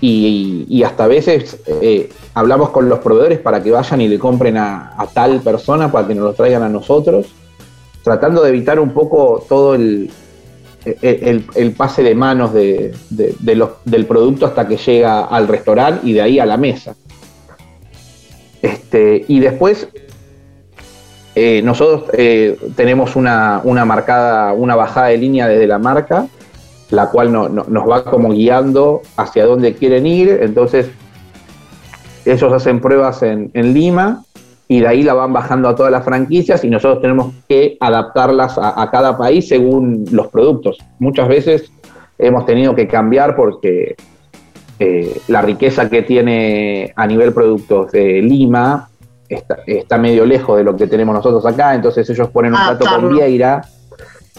y, 0.00 0.82
hasta 0.84 1.04
a 1.04 1.06
veces 1.06 1.58
eh, 1.66 2.10
hablamos 2.34 2.70
con 2.70 2.88
los 2.88 2.98
proveedores 2.98 3.38
para 3.38 3.62
que 3.62 3.70
vayan 3.70 4.00
y 4.00 4.08
le 4.08 4.18
compren 4.18 4.56
a, 4.58 4.94
tal 5.14 5.40
persona 5.40 5.90
para 5.90 6.06
que 6.06 6.14
nos 6.14 6.24
lo 6.24 6.32
traigan 6.34 6.62
a 6.62 6.68
nosotros, 6.68 7.26
tratando 8.02 8.42
de 8.42 8.50
evitar 8.50 8.78
un 8.80 8.90
poco 8.90 9.44
todo 9.48 9.74
el, 9.74 10.10
el, 10.84 11.72
pase 11.72 12.02
de 12.02 12.14
manos 12.14 12.52
de, 12.52 12.94
del 13.10 14.06
producto 14.06 14.46
hasta 14.46 14.68
que 14.68 14.76
llega 14.76 15.24
al 15.24 15.48
restaurante 15.48 16.06
y 16.06 16.12
de 16.12 16.22
ahí 16.22 16.38
a 16.38 16.46
la 16.46 16.56
mesa. 16.56 16.94
Este, 18.62 19.24
y 19.28 19.40
después 19.40 19.88
eh, 21.34 21.60
nosotros 21.62 22.10
eh, 22.14 22.56
tenemos 22.76 23.16
una, 23.16 23.60
marcada, 23.84 24.52
una 24.52 24.76
bajada 24.76 25.08
de 25.08 25.18
línea 25.18 25.48
desde 25.48 25.66
la 25.66 25.78
marca, 25.78 26.28
la 26.90 27.10
cual 27.10 27.32
nos 27.32 27.90
va 27.90 28.04
como 28.04 28.30
guiando 28.30 29.02
hacia 29.16 29.46
dónde 29.46 29.74
quieren 29.74 30.06
ir. 30.06 30.38
Entonces, 30.42 30.90
ellos 32.24 32.52
hacen 32.52 32.80
pruebas 32.80 33.22
en 33.22 33.50
Lima 33.74 34.24
y 34.72 34.80
de 34.80 34.88
ahí 34.88 35.02
la 35.02 35.12
van 35.12 35.34
bajando 35.34 35.68
a 35.68 35.74
todas 35.74 35.92
las 35.92 36.02
franquicias 36.02 36.64
y 36.64 36.70
nosotros 36.70 37.02
tenemos 37.02 37.34
que 37.46 37.76
adaptarlas 37.78 38.56
a, 38.56 38.90
cada 38.90 39.18
país 39.18 39.46
según 39.46 40.06
los 40.10 40.28
productos. 40.28 40.78
Muchas 40.98 41.28
veces 41.28 41.70
hemos 42.18 42.46
tenido 42.46 42.74
que 42.74 42.88
cambiar 42.88 43.36
porque 43.36 43.96
eh, 44.78 45.20
la 45.28 45.42
riqueza 45.42 45.88
que 45.88 46.02
tiene 46.02 46.92
a 46.96 47.06
nivel 47.06 47.32
productos 47.32 47.92
de 47.92 48.22
Lima 48.22 48.88
está, 49.28 49.98
medio 49.98 50.26
lejos 50.26 50.58
de 50.58 50.64
lo 50.64 50.76
que 50.76 50.86
tenemos 50.86 51.14
nosotros 51.14 51.44
acá, 51.46 51.74
entonces 51.74 52.08
ellos 52.10 52.28
ponen 52.30 52.52
un 52.52 52.58
ah, 52.60 52.76
plato 52.76 53.00
con 53.00 53.14
vieira 53.14 53.62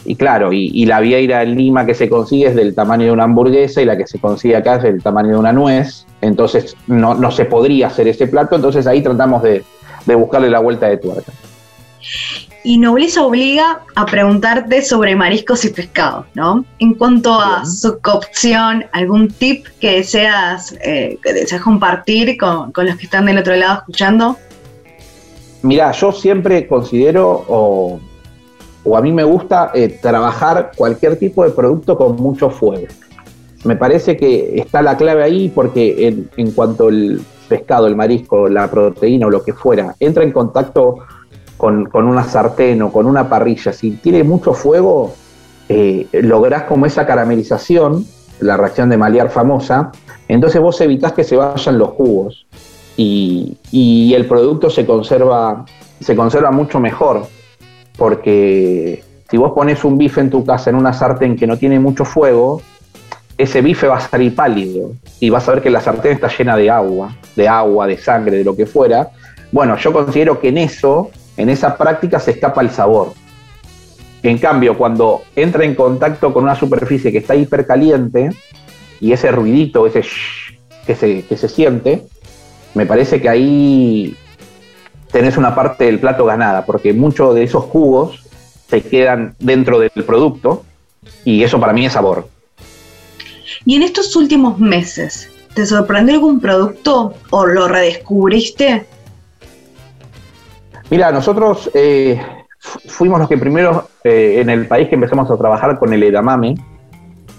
y 0.06 0.16
claro, 0.16 0.52
y, 0.52 0.86
la 0.86 1.00
vieira 1.00 1.44
en 1.44 1.56
Lima 1.56 1.86
que 1.86 1.94
se 1.94 2.10
consigue 2.10 2.48
es 2.48 2.56
del 2.56 2.76
tamaño 2.76 3.06
de 3.06 3.12
una 3.12 3.24
hamburguesa 3.24 3.82
y 3.82 3.86
la 3.86 3.98
que 3.98 4.06
se 4.06 4.20
consigue 4.20 4.56
acá 4.56 4.76
es 4.76 4.84
del 4.84 5.02
tamaño 5.02 5.30
de 5.30 5.38
una 5.38 5.54
nuez, 5.54 6.06
entonces 6.22 6.76
no, 6.88 7.16
no 7.16 7.32
se 7.32 7.46
podría 7.46 7.88
hacer 7.88 8.08
ese 8.08 8.28
plato, 8.28 8.56
entonces 8.56 8.86
ahí 8.86 9.02
tratamos 9.02 9.42
de, 9.44 9.64
de 10.06 10.16
buscarle 10.16 10.50
la 10.50 10.60
vuelta 10.60 10.88
de 10.88 10.98
tuerca. 10.98 11.32
Y 12.64 12.78
Nobleza 12.78 13.26
obliga 13.26 13.82
a 13.96 14.06
preguntarte 14.06 14.82
sobre 14.82 15.16
mariscos 15.16 15.66
y 15.66 15.70
pescados, 15.70 16.26
¿no? 16.34 16.64
En 16.80 16.94
cuanto 16.94 17.34
a 17.34 17.66
su 17.66 18.00
cocción, 18.00 18.86
¿algún 18.94 19.28
tip 19.28 19.66
que 19.82 19.98
deseas, 19.98 20.74
eh, 20.82 21.18
que 21.22 21.34
deseas 21.34 21.62
compartir 21.62 22.38
con, 22.38 22.72
los 22.74 22.96
que 22.96 23.04
están 23.04 23.26
del 23.26 23.40
otro 23.40 23.56
lado 23.56 23.80
escuchando? 23.80 24.38
Mira, 25.62 25.92
yo 25.92 26.14
siempre 26.14 26.66
considero, 26.66 27.46
o, 27.50 28.00
a 28.96 29.02
mí 29.02 29.12
me 29.12 29.26
gusta, 29.26 29.72
eh, 29.74 30.00
trabajar 30.02 30.72
cualquier 30.76 31.20
tipo 31.20 31.44
de 31.44 31.50
producto 31.50 31.98
con 31.98 32.16
mucho 32.16 32.50
fuego. 32.50 32.88
Me 33.66 33.76
parece 33.76 34.16
que 34.16 34.60
está 34.60 34.82
la 34.82 34.96
clave 34.96 35.24
ahí 35.24 35.50
porque 35.50 36.08
en, 36.08 36.30
en 36.38 36.52
cuanto 36.52 36.88
el, 36.88 37.22
pescado, 37.48 37.88
el 37.88 37.96
marisco, 37.96 38.48
la 38.48 38.70
proteína 38.70 39.28
o 39.28 39.30
lo 39.30 39.44
que 39.44 39.54
fuera, 39.54 39.96
entra 40.00 40.24
en 40.24 40.32
contacto 40.32 41.00
con, 41.58 41.88
una 41.94 42.24
sartén 42.24 42.82
o 42.82 42.92
con 42.92 43.06
una 43.06 43.30
parrilla, 43.30 43.74
si 43.74 43.92
tiene 43.92 44.24
mucho 44.24 44.54
fuego, 44.54 45.14
eh, 45.70 46.08
lográs 46.12 46.64
como 46.64 46.86
esa 46.86 47.06
caramelización, 47.06 48.06
la 48.40 48.58
reacción 48.58 48.90
de 48.90 48.98
Maliar 48.98 49.30
famosa, 49.30 49.92
entonces 50.28 50.62
vos 50.62 50.80
evitás 50.82 51.14
que 51.14 51.24
se 51.24 51.36
vayan 51.36 51.78
los 51.78 51.90
jugos 51.90 52.46
y, 52.98 53.58
y 53.72 54.14
el 54.14 54.26
producto 54.26 54.70
se 54.70 54.86
conserva, 54.86 55.66
se 56.00 56.16
conserva 56.16 56.52
mucho 56.52 56.80
mejor, 56.80 57.26
porque 57.98 59.04
si 59.30 59.38
vos 59.38 59.54
pones 59.54 59.84
un 59.84 59.98
bife 59.98 60.22
en 60.22 60.30
tu 60.30 60.46
casa 60.46 60.70
en 60.70 60.76
una 60.76 60.94
sartén 60.94 61.36
que 61.36 61.48
no 61.48 61.58
tiene 61.58 61.80
mucho 61.80 62.06
fuego, 62.06 62.62
ese 63.38 63.62
bife 63.62 63.88
va 63.88 63.98
a 63.98 64.00
salir 64.00 64.36
pálido 64.36 64.92
y 65.20 65.30
vas 65.30 65.48
a 65.48 65.54
ver 65.54 65.64
que 65.64 65.70
la 65.70 65.82
sartén 65.82 66.14
está 66.14 66.28
llena 66.28 66.56
de 66.56 66.70
agua, 66.70 67.16
de 67.36 67.48
agua, 67.48 67.88
de 67.88 67.98
sangre, 67.98 68.38
de 68.38 68.44
lo 68.44 68.56
que 68.56 68.66
fuera. 68.66 69.10
Bueno, 69.52 69.76
yo 69.78 69.92
considero 69.92 70.40
que 70.40 70.50
en 70.50 70.60
eso, 70.60 71.10
en 71.38 71.50
esa 71.50 71.78
práctica 71.78 72.20
se 72.20 72.32
escapa 72.32 72.62
el 72.62 72.70
sabor. 72.70 73.14
En 74.22 74.38
cambio, 74.38 74.78
cuando 74.78 75.24
entra 75.36 75.66
en 75.66 75.76
contacto 75.76 76.34
con 76.34 76.44
una 76.44 76.56
superficie 76.56 77.12
que 77.12 77.18
está 77.18 77.36
hipercaliente 77.36 78.30
y 79.02 79.12
ese 79.12 79.32
ruidito, 79.32 79.86
ese 79.86 80.02
shh 80.02 80.54
que 80.86 80.96
se, 80.96 81.26
que 81.26 81.38
se 81.38 81.50
siente, 81.50 82.04
me 82.74 82.86
parece 82.86 83.22
que 83.22 83.30
ahí 83.30 84.16
tenés 85.12 85.38
una 85.38 85.54
parte 85.54 85.86
del 85.86 86.00
plato 86.00 86.26
ganada, 86.26 86.66
porque 86.66 86.94
muchos 86.94 87.36
de 87.36 87.44
esos 87.44 87.66
jugos 87.66 88.24
se 88.70 88.82
quedan 88.82 89.36
dentro 89.40 89.80
del 89.80 89.92
producto 90.06 90.64
y 91.24 91.44
eso 91.44 91.60
para 91.60 91.74
mí 91.74 91.86
es 91.86 91.94
sabor. 91.94 92.28
Y 93.66 93.76
en 93.76 93.84
estos 93.84 94.16
últimos 94.16 94.60
meses, 94.60 95.30
¿te 95.54 95.66
sorprendió 95.66 96.16
algún 96.16 96.40
producto 96.40 97.14
o 97.30 97.46
lo 97.46 97.68
redescubriste? 97.68 98.86
Mira, 100.94 101.12
nosotros 101.12 101.72
eh, 101.74 102.22
fuimos 102.86 103.18
los 103.18 103.28
que 103.28 103.36
primero 103.36 103.88
eh, 104.04 104.38
en 104.40 104.52
el 104.52 104.68
país 104.68 104.90
que 104.90 104.94
empezamos 104.94 105.28
a 105.32 105.36
trabajar 105.36 105.80
con 105.80 105.92
el 105.92 106.04
edamame, 106.04 106.54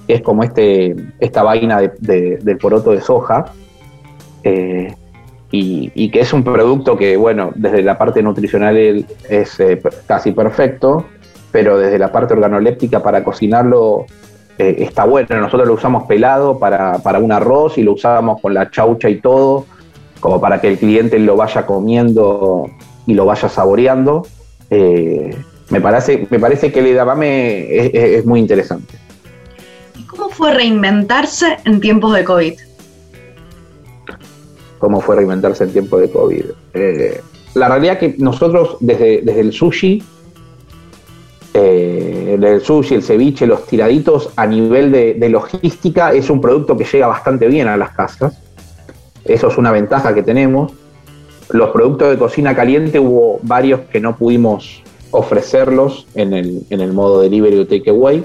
que 0.08 0.14
es 0.14 0.22
como 0.22 0.42
este, 0.42 0.96
esta 1.20 1.44
vaina 1.44 1.80
de, 1.80 2.38
del 2.42 2.58
poroto 2.58 2.90
de 2.90 3.00
soja, 3.00 3.52
eh, 4.42 4.92
y, 5.52 6.10
que 6.10 6.18
es 6.18 6.32
un 6.32 6.42
producto 6.42 6.96
que, 6.96 7.16
bueno, 7.16 7.52
desde 7.54 7.84
la 7.84 7.96
parte 7.96 8.24
nutricional 8.24 9.06
es 9.28 9.62
casi 10.04 10.32
perfecto, 10.32 11.04
pero 11.52 11.78
desde 11.78 12.00
la 12.00 12.10
parte 12.10 12.34
organoléptica 12.34 13.04
para 13.04 13.22
cocinarlo 13.22 14.04
está 14.58 15.04
bueno. 15.04 15.28
Nosotros 15.38 15.68
lo 15.68 15.74
usamos 15.74 16.08
pelado 16.08 16.58
para, 16.58 16.98
un 17.20 17.30
arroz 17.30 17.78
y 17.78 17.84
lo 17.84 17.92
usábamos 17.92 18.40
con 18.40 18.52
la 18.52 18.68
chaucha 18.68 19.08
y 19.08 19.20
todo, 19.20 19.64
como 20.18 20.40
para 20.40 20.60
que 20.60 20.66
el 20.66 20.76
cliente 20.76 21.20
lo 21.20 21.36
vaya 21.36 21.64
comiendo 21.64 22.68
y 23.06 23.14
lo 23.14 23.26
vaya 23.26 23.48
saboreando. 23.48 24.26
Eh, 24.70 25.36
me, 25.70 25.80
parece, 25.80 26.26
me 26.30 26.38
parece 26.38 26.72
que 26.72 26.80
el 26.80 26.86
edamame 26.86 27.76
es, 27.76 27.90
es, 27.94 28.26
muy 28.26 28.40
interesante. 28.40 28.94
¿Y 29.98 30.04
cómo 30.04 30.28
fue 30.30 30.54
reinventarse 30.54 31.58
en 31.64 31.80
tiempos 31.80 32.14
de 32.14 32.24
COVID? 32.24 32.54
¿Cómo 34.78 35.00
fue 35.00 35.16
reinventarse 35.16 35.64
en 35.64 35.72
tiempos 35.72 36.00
de 36.00 36.10
COVID? 36.10 36.44
Eh, 36.74 37.20
la 37.54 37.68
realidad 37.68 37.94
es 37.94 37.98
que 38.00 38.22
nosotros 38.22 38.76
desde, 38.80 39.22
desde 39.22 39.40
el 39.40 39.52
sushi 39.52 40.02
eh, 41.56 42.36
el 42.42 42.60
sushi, 42.60 42.96
el 42.96 43.02
ceviche, 43.04 43.46
los 43.46 43.64
tiraditos 43.64 44.30
a 44.34 44.44
nivel 44.44 44.90
de, 44.90 45.28
logística 45.28 46.12
es 46.12 46.28
un 46.28 46.40
producto 46.40 46.76
que 46.76 46.84
llega 46.84 47.06
bastante 47.06 47.46
bien 47.46 47.68
a 47.68 47.76
las 47.76 47.90
casas. 47.90 48.42
Eso 49.24 49.48
es 49.48 49.56
una 49.56 49.70
ventaja 49.70 50.12
que 50.14 50.24
tenemos. 50.24 50.72
Los 51.54 51.70
productos 51.70 52.10
de 52.10 52.18
cocina 52.18 52.56
caliente 52.56 52.98
hubo 52.98 53.38
varios 53.42 53.82
que 53.82 54.00
no 54.00 54.16
pudimos 54.16 54.82
ofrecerlos 55.12 56.04
en 56.16 56.32
el, 56.34 56.92
modo 56.92 57.20
delivery 57.20 57.58
o 57.58 57.66
takeaway. 57.68 58.24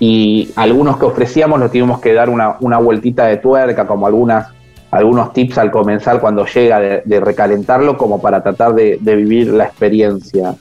y 0.00 0.50
algunos 0.56 0.96
que 0.96 1.04
ofrecíamos 1.04 1.60
los 1.60 1.70
tuvimos 1.70 2.00
que 2.00 2.12
dar 2.12 2.28
una, 2.28 2.56
una 2.58 2.78
vueltita 2.78 3.26
de 3.26 3.36
tuerca, 3.36 3.86
como 3.86 4.08
algunas, 4.08 4.48
algunos 4.90 5.32
tips 5.32 5.58
al 5.58 5.70
comenzar 5.70 6.20
cuando 6.20 6.44
llega 6.44 6.80
de, 6.80 7.20
recalentarlo, 7.20 7.96
como 7.96 8.20
para 8.20 8.42
tratar 8.42 8.74
de, 8.74 8.98
vivir 9.00 9.52
la 9.52 9.66
experiencia 9.66 10.56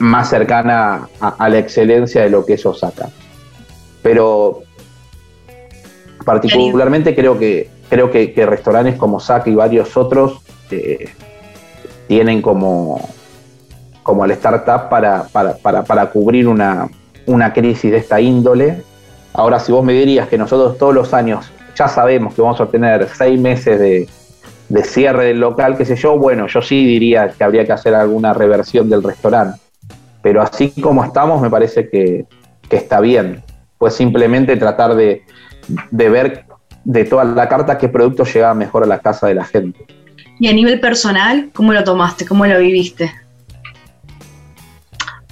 más 0.00 0.28
cercana 0.28 1.08
a, 1.18 1.48
la 1.48 1.58
excelencia 1.58 2.20
de 2.20 2.28
lo 2.28 2.44
que 2.44 2.52
eso 2.52 2.74
saca. 2.74 3.08
Pero 4.02 4.64
particularmente 6.24 7.14
creo 7.14 7.38
que 7.38 7.68
creo 7.88 8.10
que, 8.10 8.32
restaurantes 8.46 8.96
como 8.96 9.20
Saca 9.20 9.50
y 9.50 9.54
varios 9.54 9.96
otros 9.96 10.40
eh, 10.70 11.08
tienen 12.06 12.40
como, 12.40 13.00
como 14.02 14.24
el 14.24 14.30
startup 14.32 14.88
para, 14.88 15.24
para, 15.24 15.82
para 15.82 16.06
cubrir 16.10 16.46
una, 16.46 16.88
una 17.26 17.52
crisis 17.52 17.90
de 17.90 17.98
esta 17.98 18.20
índole. 18.20 18.82
Ahora, 19.32 19.58
si 19.60 19.72
vos 19.72 19.84
me 19.84 19.92
dirías 19.92 20.28
que 20.28 20.38
nosotros 20.38 20.78
todos 20.78 20.94
los 20.94 21.14
años 21.14 21.50
ya 21.76 21.88
sabemos 21.88 22.34
que 22.34 22.42
vamos 22.42 22.60
a 22.60 22.66
tener 22.66 23.08
seis 23.08 23.40
meses 23.40 23.78
de, 23.78 24.08
cierre 24.84 25.26
del 25.26 25.40
local, 25.40 25.76
qué 25.76 25.84
sé 25.84 25.96
yo, 25.96 26.16
bueno, 26.18 26.46
yo 26.46 26.62
sí 26.62 26.84
diría 26.84 27.28
que 27.28 27.42
habría 27.42 27.64
que 27.64 27.72
hacer 27.72 27.94
alguna 27.94 28.32
reversión 28.34 28.88
del 28.88 29.02
restaurante. 29.02 29.58
Pero 30.22 30.42
así 30.42 30.70
como 30.80 31.02
estamos, 31.04 31.40
me 31.40 31.50
parece 31.50 31.88
que, 31.88 32.26
está 32.70 33.00
bien. 33.00 33.42
Pues 33.78 33.94
simplemente 33.94 34.56
tratar 34.56 34.94
de, 34.94 35.22
de, 35.90 36.08
ver 36.08 36.44
de 36.84 37.04
toda 37.04 37.24
la 37.24 37.48
carta 37.48 37.78
qué 37.78 37.88
producto 37.88 38.24
llegaba 38.24 38.54
mejor 38.54 38.84
a 38.84 38.86
la 38.86 38.98
casa 38.98 39.26
de 39.26 39.34
la 39.34 39.44
gente. 39.44 39.86
Y 40.38 40.48
a 40.48 40.52
nivel 40.52 40.80
personal, 40.80 41.50
¿cómo 41.52 41.72
lo 41.72 41.84
tomaste? 41.84 42.26
¿Cómo 42.26 42.46
lo 42.46 42.58
viviste? 42.58 43.12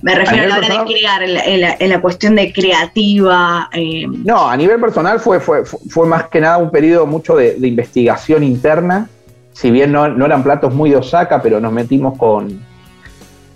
Me 0.03 0.15
refiero 0.15 0.45
a, 0.45 0.49
la 0.49 0.59
hora 0.59 0.69
de 0.69 0.93
crear, 0.93 1.23
en 1.23 1.91
la, 1.91 2.01
cuestión 2.01 2.37
de 2.37 2.53
creativa. 2.53 3.69
Eh. 3.73 4.07
No, 4.07 4.49
a 4.49 4.57
nivel 4.57 4.81
personal 4.81 5.19
fue, 5.19 5.41
fue, 5.41 5.65
fue 5.65 6.07
más 6.07 6.29
que 6.29 6.41
nada 6.41 6.59
un 6.59 6.71
periodo 6.71 7.07
mucho 7.07 7.37
de, 7.37 7.57
investigación 7.67 8.45
interna. 8.45 9.09
Si 9.53 9.71
bien 9.73 9.91
no, 9.91 10.05
eran 10.07 10.45
platos 10.45 10.73
muy 10.73 10.91
de 10.91 10.97
Osaka, 10.97 11.43
pero 11.43 11.59
nos 11.59 11.73
metimos 11.73 12.15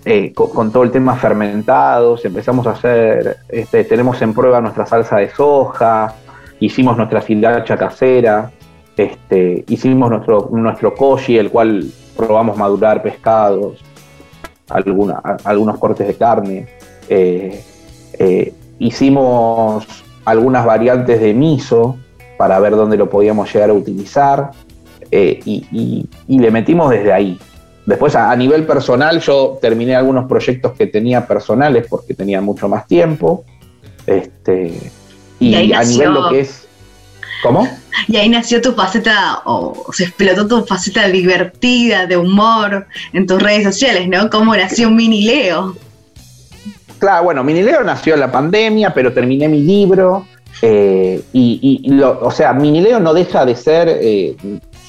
eh, 0.03 0.33
con, 0.33 0.49
con, 0.49 0.71
todo 0.71 0.83
el 0.83 0.91
tema 0.91 1.15
fermentados, 1.15 2.25
empezamos 2.25 2.67
a 2.67 2.71
hacer, 2.71 3.37
este, 3.47 3.85
tenemos 3.85 4.21
en 4.21 4.33
prueba 4.33 4.59
nuestra 4.59 4.85
salsa 4.85 5.17
de 5.17 5.29
soja, 5.29 6.13
hicimos 6.65 6.97
nuestra 6.97 7.21
filacha 7.21 7.77
casera, 7.77 8.51
este, 8.95 9.65
hicimos 9.67 10.09
nuestro, 10.09 10.49
nuestro 10.51 10.93
koji, 10.93 11.37
el 11.37 11.49
cual 11.49 11.85
probamos 12.15 12.57
madurar 12.57 13.01
pescados 13.01 13.83
algunos 14.69 15.77
cortes 15.77 16.07
de 16.07 16.15
carne. 16.15 16.67
Eh, 17.09 17.61
eh, 18.17 18.53
hicimos 18.79 19.85
algunas 20.25 20.65
variantes 20.65 21.19
de 21.19 21.33
miso 21.33 21.97
para 22.37 22.59
ver 22.59 22.75
dónde 22.75 22.97
lo 22.97 23.09
podíamos 23.09 23.53
llegar 23.53 23.69
a 23.69 23.73
utilizar 23.73 24.51
eh, 25.11 25.39
y, 25.45 26.07
le 26.27 26.51
metimos 26.51 26.89
desde 26.89 27.13
ahí. 27.13 27.37
Después 27.85 28.15
a, 28.15 28.33
nivel 28.35 28.65
personal 28.65 29.19
yo 29.19 29.57
terminé 29.61 29.95
algunos 29.95 30.25
proyectos 30.25 30.71
que 30.71 30.87
tenía 30.87 31.27
personales 31.27 31.85
porque 31.89 32.13
tenía 32.13 32.41
mucho 32.41 32.69
más 32.69 32.87
tiempo. 32.87 33.43
Este, 34.07 34.73
y, 35.49 35.73
a 35.73 35.83
nivel 35.83 36.13
lo 36.13 36.29
que 36.29 36.41
es... 36.41 36.67
¿Cómo? 37.41 37.67
Y 38.07 38.15
ahí 38.15 38.29
nació 38.29 38.61
tu 38.61 38.73
faceta, 38.73 39.41
o 39.45 39.91
se 39.91 40.05
explotó 40.05 40.47
tu 40.47 40.65
faceta 40.65 41.07
divertida, 41.09 42.07
de 42.07 42.15
humor, 42.15 42.87
en 43.11 43.27
tus 43.27 43.41
redes 43.41 43.63
sociales, 43.63 44.07
¿no? 44.07 44.29
¿Cómo 44.29 44.55
nació 44.55 44.89
Mini 44.89 45.23
Leo? 45.23 45.75
Claro, 46.99 47.25
bueno, 47.25 47.43
Mini 47.43 47.63
Leo 47.63 47.83
nació 47.83 48.13
en 48.13 48.21
la 48.21 48.31
pandemia, 48.31 48.93
pero 48.93 49.11
terminé 49.11 49.49
mi 49.49 49.61
libro. 49.61 50.25
Eh, 50.61 51.21
y, 51.33 51.99
o 52.01 52.31
sea, 52.31 52.53
Mini 52.53 52.79
Leo 52.79 52.99
no 52.99 53.13
deja 53.13 53.45
de 53.45 53.55
ser, 53.55 53.89
eh, 53.89 54.35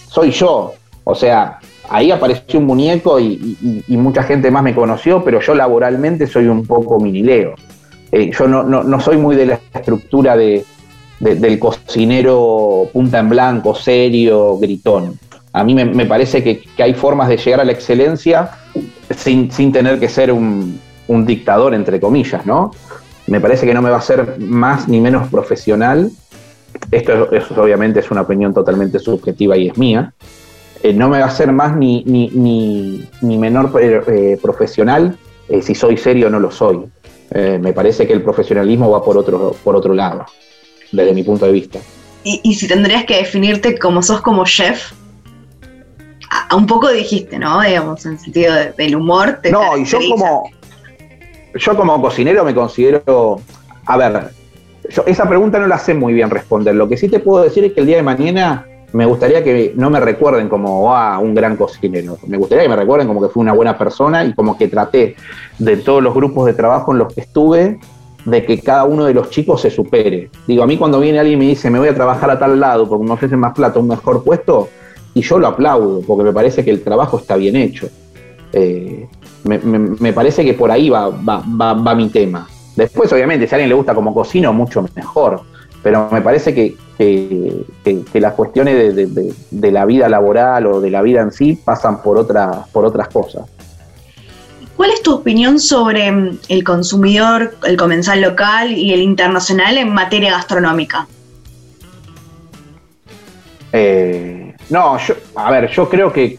soy 0.09 0.31
yo. 0.31 0.75
O 1.03 1.15
sea, 1.15 1.59
ahí 1.89 2.11
apareció 2.11 2.61
un 2.61 2.67
muñeco 2.67 3.19
y, 3.19 3.85
mucha 3.89 4.23
gente 4.23 4.51
más 4.51 4.63
me 4.63 4.75
conoció, 4.75 5.25
pero 5.25 5.41
yo 5.41 5.55
laboralmente 5.55 6.27
soy 6.27 6.47
un 6.47 6.65
poco 6.65 7.01
Mini 7.01 7.23
Leo. 7.23 7.55
Eh, 8.15 8.31
yo 8.39 8.47
no 8.47 9.01
soy 9.01 9.17
muy 9.17 9.35
de 9.35 9.47
la 9.47 9.61
estructura 9.75 10.37
de, 10.37 10.65
del 11.19 11.59
cocinero 11.59 12.89
punta 12.93 13.19
en 13.19 13.29
blanco, 13.29 13.75
serio, 13.75 14.57
gritón. 14.59 15.19
A 15.53 15.65
mí 15.65 15.75
me, 15.75 16.07
parece 16.07 16.43
que, 16.43 16.65
hay 16.83 16.95
formas 16.95 17.29
de 17.29 17.37
llegar 17.37 17.61
a 17.61 17.65
la 17.65 17.73
excelencia 17.73 18.51
sin, 19.17 19.49
tener 19.73 19.99
que 20.01 20.09
ser 20.09 20.33
un, 20.33 20.81
dictador, 21.27 21.75
entre 21.75 22.01
comillas, 22.01 22.45
¿no? 22.45 22.73
Me 23.27 23.41
parece 23.41 23.67
que 23.67 23.73
no 23.73 23.81
me 23.81 23.91
va 23.91 23.99
a 23.99 24.03
ser 24.03 24.39
más 24.39 24.89
ni 24.89 25.01
menos 25.01 25.29
profesional. 25.29 26.11
Esto 26.91 27.29
obviamente 27.57 28.01
es 28.01 28.11
una 28.11 28.23
opinión 28.23 28.53
totalmente 28.53 28.99
subjetiva 28.99 29.57
y 29.57 29.69
es 29.69 29.79
mía. 29.79 30.13
Eh, 30.83 30.93
no 30.93 31.09
me 31.09 31.21
va 31.21 31.27
a 31.27 31.31
ser 31.31 31.53
más 31.53 31.77
ni, 31.77 32.03
ni, 32.05 33.39
menor 33.39 33.73
eh, 33.81 34.03
eh, 34.07 34.39
profesional 34.43 35.17
si 35.63 35.75
soy 35.75 35.97
serio 35.97 36.27
o 36.27 36.31
no 36.31 36.41
lo 36.41 36.51
soy. 36.51 36.85
Me 37.33 37.73
parece 37.73 38.07
que 38.07 38.13
el 38.13 38.23
profesionalismo 38.23 38.91
va 38.91 39.03
por 39.03 39.19
otro, 39.19 39.57
por 39.65 39.75
otro 39.77 39.95
lado 39.95 40.27
desde 40.95 41.13
mi 41.13 41.23
punto 41.23 41.47
de 41.47 41.53
vista. 41.53 41.79
Y, 42.27 42.55
si 42.55 42.67
tendrías 42.67 43.05
que 43.05 43.17
definirte 43.17 43.79
como 43.79 44.03
sos 44.03 44.23
como 44.23 44.45
chef, 44.45 44.93
a, 46.31 46.57
un 46.57 46.67
poco 46.67 46.89
dijiste, 46.91 47.39
¿no? 47.39 47.61
Digamos, 47.61 48.07
en 48.07 48.13
el 48.13 48.19
sentido 48.19 48.55
del 48.79 48.97
humor. 48.97 49.41
no, 49.51 49.77
y 49.77 49.85
yo 49.85 49.99
como, 50.09 50.51
yo 51.55 51.77
como 51.77 52.01
cocinero 52.01 52.43
me 52.45 52.55
considero, 52.55 53.43
a 53.85 53.97
ver, 53.99 54.31
esa 55.07 55.29
pregunta 55.29 55.59
no 55.59 55.67
la 55.67 55.79
sé 55.79 55.93
muy 55.93 56.15
bien 56.15 56.31
responder. 56.31 56.75
Lo 56.75 56.89
que 56.89 56.97
sí 56.97 57.09
te 57.09 57.19
puedo 57.19 57.45
decir 57.45 57.65
es 57.65 57.73
que 57.75 57.81
el 57.81 57.87
día 57.87 57.97
de 57.97 58.03
mañana 58.03 58.67
me 58.95 59.07
gustaría 59.07 59.43
que 59.43 59.73
no 59.77 59.91
me 59.91 60.01
recuerden 60.01 60.49
como 60.49 60.95
ah, 60.95 61.19
un 61.19 61.35
gran 61.35 61.57
cocinero. 61.57 62.17
Me 62.27 62.39
gustaría 62.39 62.63
que 62.63 62.71
me 62.71 62.77
recuerden 62.77 63.09
como 63.09 63.21
que 63.21 63.29
fui 63.29 63.43
una 63.43 63.53
buena 63.53 63.77
persona 63.77 64.25
y 64.25 64.33
como 64.35 64.57
que 64.57 64.69
traté 64.69 65.17
de 65.59 65.77
todos 65.79 66.03
los 66.03 66.15
grupos 66.15 66.47
de 66.47 66.55
trabajo 66.55 66.93
en 66.93 66.99
los 66.99 67.13
que 67.13 67.23
estuve 67.23 67.79
de 68.25 68.45
que 68.45 68.61
cada 68.61 68.85
uno 68.85 69.05
de 69.05 69.13
los 69.13 69.31
chicos 69.31 69.61
se 69.61 69.71
supere. 69.71 70.31
Digo, 70.47 70.63
a 70.63 70.67
mí 70.67 70.79
cuando 70.79 71.01
viene 71.01 71.19
alguien 71.19 71.43
y 71.43 71.45
me 71.45 71.49
dice, 71.51 71.71
me 71.71 71.79
voy 71.81 71.89
a 71.89 71.95
trabajar 71.95 72.31
a 72.31 72.39
tal 72.39 72.59
lado 72.59 72.89
porque 72.89 73.05
me 73.05 73.13
ofrecen 73.13 73.39
más 73.41 73.53
plata, 73.53 73.81
un 73.81 73.89
mejor 73.89 74.23
puesto, 74.23 74.69
y 75.13 75.23
yo 75.23 75.39
lo 75.39 75.49
aplaudo, 75.49 76.01
porque 76.07 76.25
me 76.25 76.33
parece 76.33 76.65
que 76.65 76.71
el 76.71 76.83
trabajo 76.83 77.19
está 77.19 77.37
bien 77.37 77.57
hecho. 77.57 77.89
Eh, 78.53 79.09
me, 79.45 80.13
parece 80.13 80.45
que 80.45 80.55
por 80.55 80.71
ahí 80.71 80.89
va, 80.89 81.11
va, 81.11 81.95
mi 81.95 82.09
tema. 82.09 82.47
Después, 82.77 83.13
obviamente, 83.13 83.47
si 83.47 83.55
a 83.55 83.57
alguien 83.57 83.69
le 83.69 83.75
gusta 83.75 83.95
como 83.95 84.15
cocino, 84.15 84.53
mucho 84.53 84.85
mejor. 84.95 85.43
Pero 85.85 86.09
me 86.11 86.23
parece 86.23 86.55
que, 86.55 86.77
que, 86.97 88.21
las 88.21 88.33
cuestiones 88.33 88.97
de, 88.97 89.71
la 89.71 89.85
vida 89.85 90.09
laboral 90.09 90.67
o 90.67 90.81
de 90.81 90.91
la 90.91 91.03
vida 91.03 91.21
en 91.21 91.31
sí 91.31 91.61
pasan 91.63 92.01
por, 92.03 92.17
otra, 92.17 92.65
por 92.73 92.87
otras 92.87 93.09
cosas. 93.09 93.43
¿Cuál 94.79 94.91
es 94.93 95.03
tu 95.03 95.13
opinión 95.13 95.61
sobre 95.61 96.11
mm, 96.11 96.39
el 96.49 96.65
consumidor, 96.65 97.55
el 97.65 97.77
comensal 97.77 98.23
local 98.23 98.73
y 98.73 98.95
el 98.95 99.03
internacional 99.03 99.77
en 99.77 99.93
materia 99.93 100.31
gastronómica? 100.31 101.07
Eh, 103.73 104.55
no, 104.71 104.97
yo, 104.99 105.15
a 105.35 105.51
ver, 105.51 105.69
yo 105.69 105.87
creo 105.91 106.11
que, 106.11 106.39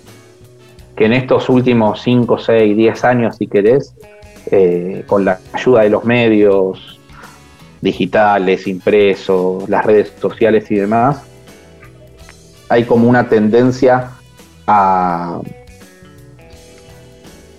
en 0.98 1.14
estos 1.14 1.50
últimos 1.50 2.02
5, 2.02 2.40
6, 2.40 2.76
10 2.76 3.04
años, 3.04 3.36
si 3.38 3.46
querés, 3.46 3.94
eh, 4.50 5.04
con 5.06 5.24
la 5.24 5.40
ayuda 5.54 5.84
de 5.84 5.90
los 5.92 6.04
medios 6.04 6.96
digitales, 7.86 8.68
impresos, 8.68 9.70
las 9.70 9.86
redes 9.86 10.12
sociales 10.20 10.70
y 10.70 10.76
demás, 10.76 11.22
hay 12.68 12.84
como 12.84 13.08
una 13.08 13.30
tendencia 13.30 14.12
a 14.68 15.40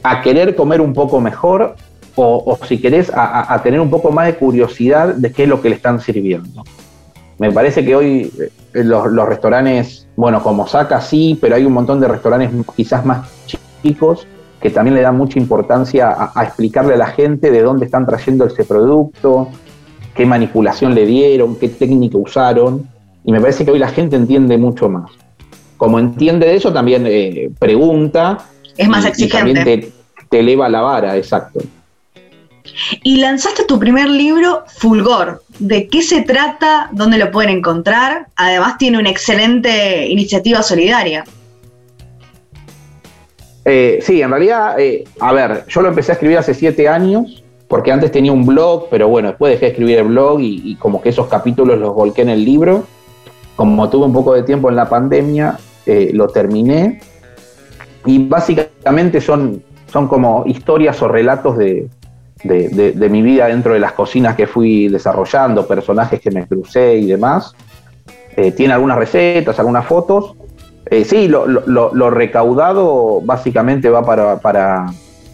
a 0.06 0.22
querer 0.22 0.54
comer 0.54 0.80
un 0.80 0.92
poco 0.92 1.20
mejor 1.20 1.74
o, 2.14 2.58
si 2.66 2.80
querés 2.80 3.10
a, 3.12 3.60
tener 3.62 3.80
un 3.80 3.90
poco 3.90 4.10
más 4.10 4.26
de 4.26 4.36
curiosidad 4.36 5.14
de 5.14 5.32
qué 5.32 5.42
es 5.42 5.48
lo 5.48 5.60
que 5.60 5.68
le 5.68 5.74
están 5.74 6.00
sirviendo. 6.00 6.64
Me 7.38 7.52
parece 7.52 7.84
que 7.84 7.94
hoy 7.94 8.32
eh, 8.72 8.84
los, 8.84 9.28
restaurantes, 9.28 10.08
bueno, 10.16 10.42
como 10.42 10.66
Saca 10.66 11.00
sí, 11.00 11.36
pero 11.38 11.56
hay 11.56 11.66
un 11.66 11.74
montón 11.74 12.00
de 12.00 12.08
restaurantes 12.08 12.50
quizás 12.74 13.04
más 13.04 13.28
chicos 13.82 14.26
que 14.62 14.70
también 14.70 14.94
le 14.94 15.02
dan 15.02 15.16
mucha 15.16 15.38
importancia 15.38 16.30
a, 16.34 16.44
explicarle 16.44 16.94
a 16.94 16.98
la 16.98 17.08
gente 17.08 17.50
de 17.50 17.60
dónde 17.60 17.84
están 17.84 18.06
trayendo 18.06 18.46
ese 18.46 18.64
producto, 18.64 19.48
qué 20.16 20.26
manipulación 20.26 20.94
le 20.94 21.06
dieron, 21.06 21.56
qué 21.56 21.68
técnica 21.68 22.18
usaron. 22.18 22.88
Y 23.24 23.32
me 23.32 23.40
parece 23.40 23.64
que 23.64 23.72
hoy 23.72 23.78
la 23.78 23.88
gente 23.88 24.16
entiende 24.16 24.56
mucho 24.56 24.88
más. 24.88 25.10
Como 25.76 25.98
entiende 25.98 26.46
de 26.46 26.56
eso, 26.56 26.72
también 26.72 27.04
eh, 27.06 27.50
pregunta. 27.58 28.38
Es 28.76 28.88
más 28.88 29.04
exigente 29.04 29.92
te 30.28 30.40
eleva 30.40 30.68
la 30.68 30.80
vara, 30.80 31.16
exacto. 31.16 31.60
Y 33.02 33.18
lanzaste 33.18 33.64
tu 33.64 33.78
primer 33.78 34.08
libro, 34.08 34.64
Fulgor. 34.66 35.42
¿De 35.58 35.88
qué 35.88 36.02
se 36.02 36.22
trata? 36.22 36.88
¿Dónde 36.92 37.16
lo 37.16 37.30
pueden 37.30 37.50
encontrar? 37.58 38.26
Además 38.36 38.76
tiene 38.78 38.98
una 38.98 39.08
excelente 39.08 40.06
iniciativa 40.08 40.62
solidaria. 40.62 41.24
Eh, 43.64 44.00
sí, 44.02 44.20
en 44.20 44.30
realidad, 44.30 44.78
eh, 44.78 45.04
a 45.20 45.32
ver, 45.32 45.64
yo 45.68 45.80
lo 45.80 45.88
empecé 45.88 46.12
a 46.12 46.14
escribir 46.14 46.38
hace 46.38 46.54
siete 46.54 46.88
años 46.88 47.42
porque 47.68 47.92
antes 47.92 48.12
tenía 48.12 48.32
un 48.32 48.46
blog, 48.46 48.88
pero 48.90 49.08
bueno, 49.08 49.28
después 49.28 49.52
dejé 49.52 49.66
de 49.66 49.70
escribir 49.72 49.98
el 49.98 50.04
blog 50.04 50.40
y, 50.40 50.76
como 50.76 51.00
que 51.00 51.08
esos 51.08 51.26
capítulos 51.26 51.78
los 51.78 51.94
volqué 51.94 52.22
en 52.22 52.30
el 52.30 52.44
libro. 52.44 52.84
Como 53.56 53.88
tuve 53.88 54.06
un 54.06 54.12
poco 54.12 54.34
de 54.34 54.42
tiempo 54.42 54.68
en 54.68 54.76
la 54.76 54.88
pandemia, 54.88 55.58
eh, 55.84 56.10
lo 56.12 56.28
terminé. 56.28 57.00
Y 58.04 58.26
básicamente 58.26 59.20
son, 59.20 59.62
son 59.90 60.06
como 60.06 60.44
historias 60.46 61.00
o 61.02 61.08
relatos 61.08 61.56
de, 61.58 61.88
de, 62.44 63.08
mi 63.10 63.22
vida 63.22 63.46
dentro 63.48 63.72
de 63.72 63.80
las 63.80 63.92
cocinas 63.92 64.36
que 64.36 64.46
fui 64.46 64.88
desarrollando, 64.88 65.66
personajes 65.66 66.20
que 66.20 66.30
me 66.30 66.46
crucé 66.46 66.96
y 66.96 67.06
demás. 67.06 67.54
Eh, 68.36 68.52
tiene 68.52 68.74
algunas 68.74 68.98
recetas, 68.98 69.58
algunas 69.58 69.86
fotos. 69.86 70.34
Eh, 70.88 71.04
sí, 71.04 71.26
lo, 71.26 71.46
lo, 71.46 72.10
recaudado 72.10 73.20
básicamente 73.24 73.90
va 73.90 74.04
para, 74.04 74.38
para, 74.38 74.86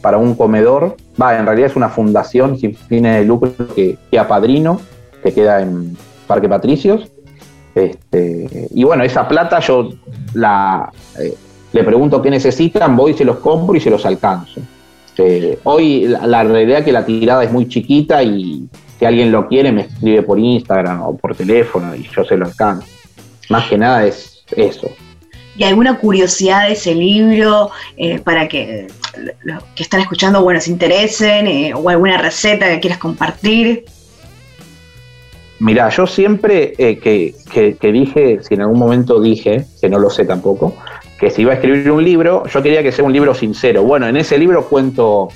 para, 0.03 0.19
un 0.19 0.35
comedor. 0.35 0.97
Va, 1.21 1.39
en 1.39 1.47
realidad 1.47 1.71
es 1.71 1.77
una 1.77 1.89
fundación 1.89 2.59
sin 2.59 2.75
fines 2.75 3.19
de 3.19 3.25
lucro 3.25 3.53
que, 3.75 3.97
que 4.11 4.19
apadrino, 4.19 4.81
que 5.23 5.33
queda 5.33 5.63
en 5.63 5.97
Parque 6.27 6.49
Patricios. 6.49 7.09
Este, 7.75 8.69
y 8.71 8.85
bueno, 8.85 9.03
esa 9.03 9.27
plata 9.27 9.61
yo 9.61 9.91
la, 10.35 10.93
eh, 11.19 11.35
le 11.73 11.85
pregunto 11.85 12.21
qué 12.21 12.31
necesitan, 12.31 12.97
voy, 12.97 13.15
se 13.15 13.25
los 13.25 13.39
compro 13.39 13.75
y 13.75 13.81
se 13.81 13.91
los 13.91 14.05
alcanzo. 14.05 14.61
Este, 15.09 15.59
hoy 15.65 16.07
la, 16.07 16.43
realidad 16.43 16.81
es 16.81 16.85
que 16.85 16.93
la 16.93 17.05
tirada 17.05 17.45
es 17.45 17.53
muy 17.53 17.69
chiquita 17.69 18.23
y 18.23 18.67
si 18.99 19.05
alguien 19.05 19.31
lo 19.31 19.47
quiere 19.47 19.71
me 19.71 19.83
escribe 19.83 20.23
por 20.23 20.39
Instagram 20.39 21.03
o 21.03 21.17
por 21.17 21.35
teléfono 21.35 21.95
y 21.95 22.09
yo 22.15 22.25
se 22.25 22.37
lo 22.37 22.47
alcanzo. 22.47 22.87
Más 23.51 23.69
que 23.69 23.77
nada 23.77 24.07
es 24.07 24.43
eso. 24.57 24.89
¿Y 25.57 25.65
alguna 25.65 25.99
curiosidad 25.99 26.67
de 26.67 26.73
ese 26.73 26.95
libro 26.95 27.71
eh, 27.97 28.19
para 28.21 28.49
que 28.49 28.87
los 29.43 29.63
que 29.75 29.83
están 29.83 30.01
escuchando 30.01 30.43
bueno, 30.43 30.61
se 30.61 30.71
interesen 30.71 31.47
eh, 31.47 31.75
o 31.75 31.89
alguna 31.89 32.19
receta 32.19 32.69
que 32.69 32.81
quieras 32.81 32.99
compartir? 32.99 33.85
Mira, 35.59 35.89
yo 35.91 36.07
siempre 36.07 36.75
eh, 36.79 36.99
que, 36.99 37.35
que, 37.79 37.93
dije, 37.93 38.41
si 38.43 38.55
en 38.55 38.63
algún 38.63 38.79
momento 38.79 39.21
dije, 39.21 39.67
que 39.81 39.89
no 39.89 39.99
lo 39.99 40.11
sé 40.11 40.25
tampoco, 40.25 40.75
que 41.21 41.31
si 41.31 41.43
iba 41.43 41.53
a 41.53 41.55
escribir 41.55 41.89
un 41.93 42.03
libro, 42.03 42.45
yo 42.47 42.63
quería 42.63 42.83
que 42.83 42.91
sea 42.91 43.05
un 43.05 43.13
libro 43.13 43.33
sincero. 43.33 43.85
Bueno, 43.85 44.09
en 44.09 44.17
ese 44.17 44.39
libro 44.39 44.69
cuento, 44.69 45.29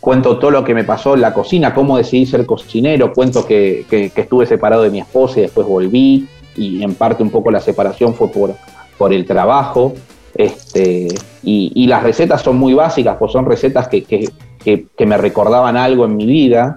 cuento 0.00 0.38
todo 0.38 0.50
lo 0.50 0.64
que 0.64 0.74
me 0.74 0.82
pasó 0.82 1.14
en 1.14 1.20
la 1.20 1.32
cocina, 1.32 1.72
cómo 1.72 1.96
decidí 1.96 2.26
ser 2.26 2.44
cocinero, 2.44 3.12
cuento 3.12 3.46
que, 3.46 3.84
estuve 4.16 4.46
separado 4.46 4.82
de 4.82 4.90
mi 4.90 4.98
esposa 4.98 5.38
y 5.38 5.42
después 5.42 5.64
volví, 5.64 6.26
y 6.56 6.82
en 6.82 6.94
parte 6.96 7.22
un 7.22 7.30
poco 7.30 7.52
la 7.52 7.60
separación 7.60 8.14
fue 8.14 8.32
por, 8.32 8.56
por 9.00 9.14
el 9.14 9.24
trabajo. 9.24 9.94
Este, 10.34 11.08
y, 11.42 11.86
las 11.86 12.02
recetas 12.02 12.42
son 12.42 12.58
muy 12.58 12.74
básicas, 12.74 13.16
pues 13.18 13.32
son 13.32 13.46
recetas 13.46 13.88
que, 13.88 14.02
que, 14.04 15.06
me 15.06 15.16
recordaban 15.16 15.78
algo 15.78 16.04
en 16.04 16.18
mi 16.18 16.26
vida. 16.26 16.76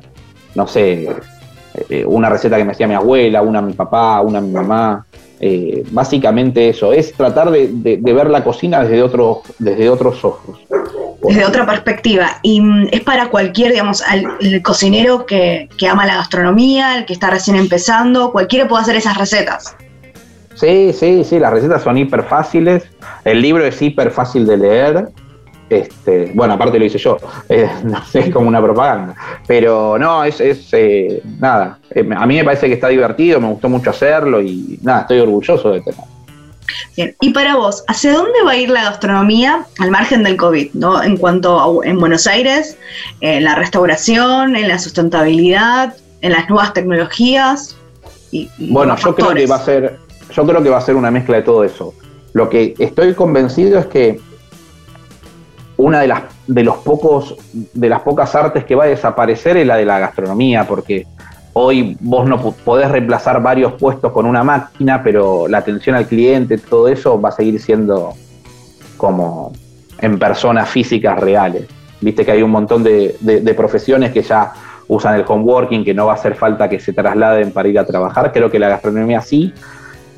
No 0.56 0.66
sé, 0.66 1.10
eh, 1.90 2.06
una 2.08 2.30
receta 2.30 2.56
que 2.56 2.64
me 2.64 2.72
hacía 2.72 2.88
mi 2.88 2.94
abuela, 2.94 3.42
una 3.42 3.62
mi 3.62 3.74
papá, 3.74 4.22
una 4.22 4.40
mi 4.40 4.52
mamá. 4.52 5.06
Eh, 5.42 5.84
básicamente 5.92 6.70
eso, 6.70 6.94
es 6.94 7.12
tratar 7.12 7.52
de, 7.52 8.00
ver 8.02 8.30
la 8.30 8.42
cocina 8.42 8.82
desde, 8.84 9.04
otros 9.04 9.40
desde 9.60 9.90
otros 9.90 10.24
ojos. 10.24 10.62
Desde 11.24 11.44
otra 11.44 11.66
perspectiva. 11.66 12.40
Y 12.42 12.62
mm, 12.62 12.88
es 12.92 13.02
para 13.02 13.28
cualquier, 13.28 13.72
digamos, 13.72 14.02
el 14.40 14.62
cocinero 14.62 15.26
que, 15.26 15.68
ama 15.92 16.06
la 16.06 16.16
gastronomía, 16.16 17.00
el 17.00 17.06
que 17.06 17.12
está 17.12 17.30
recién 17.30 17.58
empezando, 17.58 18.32
cualquiera 18.32 18.66
puede 18.70 18.84
hacer 18.84 18.96
esas 18.96 19.18
recetas. 19.18 19.76
Sí, 20.56 20.94
sí, 20.94 21.24
sí, 21.24 21.40
las 21.40 21.52
recetas 21.52 21.84
son 21.84 21.98
hiper 21.98 22.24
fáciles, 22.24 22.84
el 23.26 23.42
libro 23.42 23.66
es 23.66 23.82
hiper 23.82 24.12
fácil 24.12 24.46
de 24.46 24.58
leer, 24.58 25.08
este, 25.70 26.32
bueno, 26.36 26.54
aparte 26.54 26.78
lo 26.78 26.86
hice 26.86 26.98
yo, 26.98 27.18
eh, 27.50 27.70
no 27.84 28.04
sé, 28.06 28.20
es 28.20 28.30
como 28.30 28.48
una 28.48 28.62
propaganda. 28.62 29.16
Pero 29.48 29.98
no, 29.98 30.24
es, 30.24 30.40
eh, 30.40 31.22
nada, 31.40 31.80
eh, 31.90 32.08
a 32.16 32.26
mí 32.26 32.38
me 32.38 32.44
parece 32.44 32.68
que 32.68 32.74
está 32.74 32.90
divertido, 32.90 33.40
me 33.40 33.48
gustó 33.48 33.70
mucho 33.70 33.90
hacerlo 33.90 34.42
y 34.42 34.80
nada, 34.82 35.02
estoy 35.02 35.20
orgulloso 35.20 35.72
de 35.72 35.82
tenerlo. 35.82 36.14
Bien, 36.96 37.16
y 37.22 37.32
para 37.32 37.56
vos, 37.56 37.84
¿hacia 37.88 38.14
dónde 38.14 38.42
va 38.46 38.52
a 38.52 38.58
ir 38.58 38.70
la 38.70 38.84
gastronomía 38.84 39.66
al 39.80 39.92
margen 39.92 40.24
del 40.24 40.38
COVID? 40.38 40.74
¿no? 40.74 41.04
En 41.04 41.18
cuanto 41.18 41.60
a, 41.60 41.86
en 41.86 42.00
Buenos 42.00 42.28
Aires, 42.28 42.78
en 43.22 43.44
la 43.44 43.56
restauración, 43.56 44.56
en 44.56 44.68
la 44.68 44.80
sustentabilidad, 44.80 45.96
en 46.22 46.32
las 46.32 46.50
nuevas 46.50 46.74
tecnologías. 46.74 47.76
Y, 48.32 48.50
bueno, 48.58 48.96
yo 48.98 49.14
creo 49.14 49.34
que 49.34 49.46
va 49.46 49.58
a 49.58 49.66
ser, 49.66 50.00
yo 50.34 50.46
creo 50.46 50.64
que 50.64 50.70
va 50.70 50.78
a 50.78 50.82
ser 50.82 50.96
una 50.96 51.12
mezcla 51.12 51.38
de 51.38 51.44
todo 51.44 51.64
eso. 51.64 51.94
Lo 52.34 52.50
que 52.50 52.74
estoy 52.80 53.14
convencido 53.14 53.80
es 53.80 53.86
que 53.86 54.20
una 55.78 56.02
de 56.02 56.08
las, 56.08 56.24
de, 56.48 56.64
los 56.64 56.78
pocos, 56.78 57.36
de 57.52 57.90
las 57.90 58.02
pocas 58.02 58.34
artes 58.36 58.64
que 58.66 58.76
va 58.76 58.86
a 58.86 58.88
desaparecer 58.88 59.58
es 59.58 59.68
la 59.68 59.76
de 59.76 59.86
la 59.86 60.00
gastronomía, 60.00 60.66
porque 60.68 61.06
hoy 61.54 61.98
vos 62.00 62.28
no 62.28 62.40
podés 62.52 62.90
reemplazar 62.90 63.42
varios 63.42 63.74
puestos 63.74 64.12
con 64.12 64.26
una 64.26 64.44
máquina, 64.44 65.04
pero 65.04 65.48
la 65.48 65.60
atención 65.60 65.96
al 65.96 66.08
cliente, 66.08 66.58
todo 66.58 66.88
eso 66.88 67.20
va 67.20 67.30
a 67.30 67.32
seguir 67.32 67.60
siendo 67.62 68.14
como 68.98 69.52
en 70.00 70.18
personas 70.18 70.70
físicas 70.70 71.20
reales. 71.20 71.68
Viste 72.02 72.26
que 72.26 72.32
hay 72.32 72.42
un 72.42 72.52
montón 72.52 72.84
de, 72.84 73.16
de, 73.22 73.54
profesiones 73.54 74.12
que 74.12 74.22
ya 74.22 74.52
usan 74.88 75.16
el 75.16 75.24
homeworking, 75.26 75.86
que 75.86 75.94
no 75.94 76.08
va 76.08 76.14
a 76.14 76.16
hacer 76.16 76.36
falta 76.36 76.68
que 76.68 76.80
se 76.80 76.92
trasladen 76.92 77.52
para 77.52 77.70
ir 77.70 77.80
a 77.80 77.86
trabajar. 77.86 78.32
Creo 78.34 78.52
que 78.52 78.60
la 78.60 78.68
gastronomía 78.68 79.22
sí. 79.22 79.54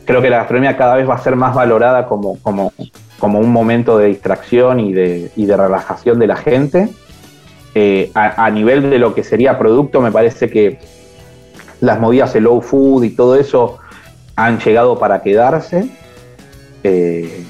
Creo 0.05 0.21
que 0.21 0.29
la 0.29 0.37
gastronomía 0.37 0.77
cada 0.77 0.95
vez 0.95 1.09
va 1.09 1.15
a 1.15 1.19
ser 1.19 1.35
más 1.35 1.55
valorada 1.55 2.05
como, 2.07 2.37
como 2.39 2.71
como 3.19 3.39
un 3.39 3.51
momento 3.51 3.97
de 3.97 4.07
distracción 4.07 4.79
y 4.79 4.93
de, 4.93 5.31
de 5.35 5.57
relajación 5.57 6.19
de 6.19 6.27
la 6.27 6.35
gente. 6.35 6.89
Eh, 7.73 8.11
a, 8.13 8.49
nivel 8.49 8.89
de 8.89 8.99
lo 8.99 9.13
que 9.13 9.23
sería 9.23 9.57
producto, 9.57 9.99
me 9.99 10.11
parece 10.11 10.49
que 10.49 10.79
las 11.81 11.99
movidas 11.99 12.33
de 12.33 12.39
low 12.39 12.61
food 12.61 13.03
y 13.03 13.09
todo 13.09 13.35
eso 13.35 13.79
han 14.35 14.59
llegado 14.59 14.97
para 14.97 15.21
quedarse. 15.21 15.89
Eh, 16.83 17.43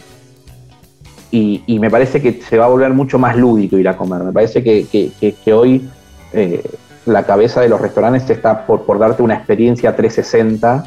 y, 1.31 1.79
me 1.79 1.89
parece 1.89 2.21
que 2.21 2.41
se 2.41 2.57
va 2.57 2.65
a 2.65 2.69
volver 2.69 2.93
mucho 2.93 3.19
más 3.19 3.35
lúdico 3.35 3.77
ir 3.77 3.89
a 3.89 3.97
comer. 3.97 4.23
Me 4.23 4.31
parece 4.31 4.63
que, 4.63 5.53
hoy 5.53 5.89
eh, 6.31 6.63
la 7.05 7.23
cabeza 7.23 7.59
de 7.59 7.67
los 7.67 7.81
restaurantes 7.81 8.29
está 8.29 8.65
por, 8.65 8.83
por 8.83 8.97
darte 8.97 9.21
una 9.21 9.35
experiencia 9.35 9.95
360 9.95 10.85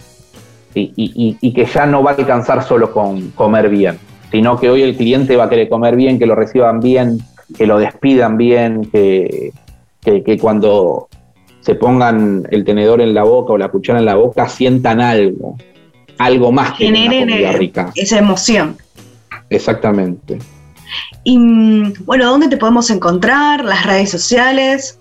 y, 0.75 1.37
y, 1.41 1.53
que 1.53 1.65
ya 1.65 1.87
no 1.87 2.03
va 2.03 2.13
a 2.13 2.15
alcanzar 2.15 2.63
solo 2.63 2.93
con 2.93 3.31
comer 3.31 3.69
bien 3.69 3.99
sino 4.31 4.59
que 4.59 4.71
hoy 4.71 4.83
el 4.83 4.97
cliente 4.97 5.37
va 5.37 5.45
a 5.45 5.49
querer 5.49 5.69
comer 5.69 5.97
bien, 5.97 6.19
que 6.19 6.27
lo 6.27 6.35
reciban 6.35 6.81
bien, 6.81 7.19
que 7.57 7.67
lo 7.67 7.79
despidan 7.79 8.37
bien, 8.37 8.89
que, 8.91 9.53
que, 10.03 10.39
cuando 10.39 11.09
se 11.61 11.75
pongan 11.75 12.47
el 12.51 12.65
tenedor 12.65 13.01
en 13.01 13.15
la 13.15 13.25
boca 13.25 13.53
o 13.53 13.59
la 13.59 13.69
cuchara 13.69 13.99
en 13.99 14.05
la 14.05 14.17
boca 14.17 14.49
sientan 14.49 15.01
algo, 15.01 15.57
algo 16.19 16.53
más 16.53 16.73
que 16.73 16.87
Generen 16.87 17.31
una 17.31 17.53
rica. 17.53 17.93
esa 17.95 18.19
emoción. 18.19 18.77
Exactamente. 19.51 20.39
Y 21.25 21.39
mm, 21.39 22.05
bueno, 22.05 22.27
¿dónde 22.27 22.49
te 22.49 22.57
podemos 22.57 22.91
encontrar? 22.91 23.65
¿Las 23.65 23.87
redes 23.87 24.11
sociales? 24.11 24.99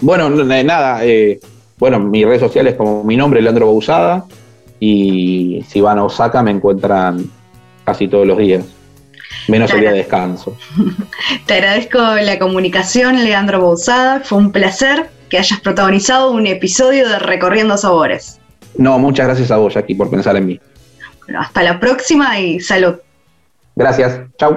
Bueno, 0.00 0.28
nada, 0.30 1.04
eh, 1.04 1.40
bueno, 1.78 1.98
mis 2.00 2.24
redes 2.26 2.40
sociales 2.40 2.74
como 2.74 3.02
mi 3.04 3.16
nombre, 3.16 3.40
Leandro 3.40 3.66
Bausada, 3.66 4.26
y 4.80 5.64
si 5.68 5.80
van 5.80 5.98
a 5.98 6.04
Osaka 6.04 6.42
me 6.42 6.50
encuentran 6.50 7.30
casi 7.84 8.08
todos 8.08 8.26
los 8.26 8.38
días, 8.38 8.64
menos 9.48 9.72
el 9.72 9.80
día 9.80 9.90
de 9.92 9.98
descanso. 9.98 10.56
Te 11.46 11.54
agradezco 11.54 11.98
la 11.98 12.38
comunicación, 12.38 13.24
Leandro 13.24 13.60
Bouzada. 13.60 14.20
Fue 14.20 14.38
un 14.38 14.52
placer 14.52 15.10
que 15.28 15.38
hayas 15.38 15.60
protagonizado 15.60 16.30
un 16.30 16.46
episodio 16.46 17.08
de 17.08 17.18
Recorriendo 17.18 17.76
Sabores. 17.76 18.40
No, 18.76 18.98
muchas 18.98 19.26
gracias 19.26 19.50
a 19.50 19.56
vos, 19.56 19.74
Jackie, 19.74 19.94
por 19.94 20.10
pensar 20.10 20.36
en 20.36 20.46
mí. 20.46 20.60
Bueno, 21.24 21.40
hasta 21.40 21.62
la 21.62 21.80
próxima 21.80 22.38
y 22.38 22.60
salud. 22.60 22.96
Gracias. 23.74 24.20
Chau. 24.38 24.56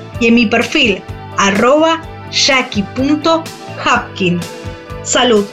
y 0.21 0.27
en 0.27 0.35
mi 0.35 0.45
perfil 0.45 1.01
arroba 1.37 2.01
jackie.hapkin. 2.31 4.39
Salud. 5.03 5.45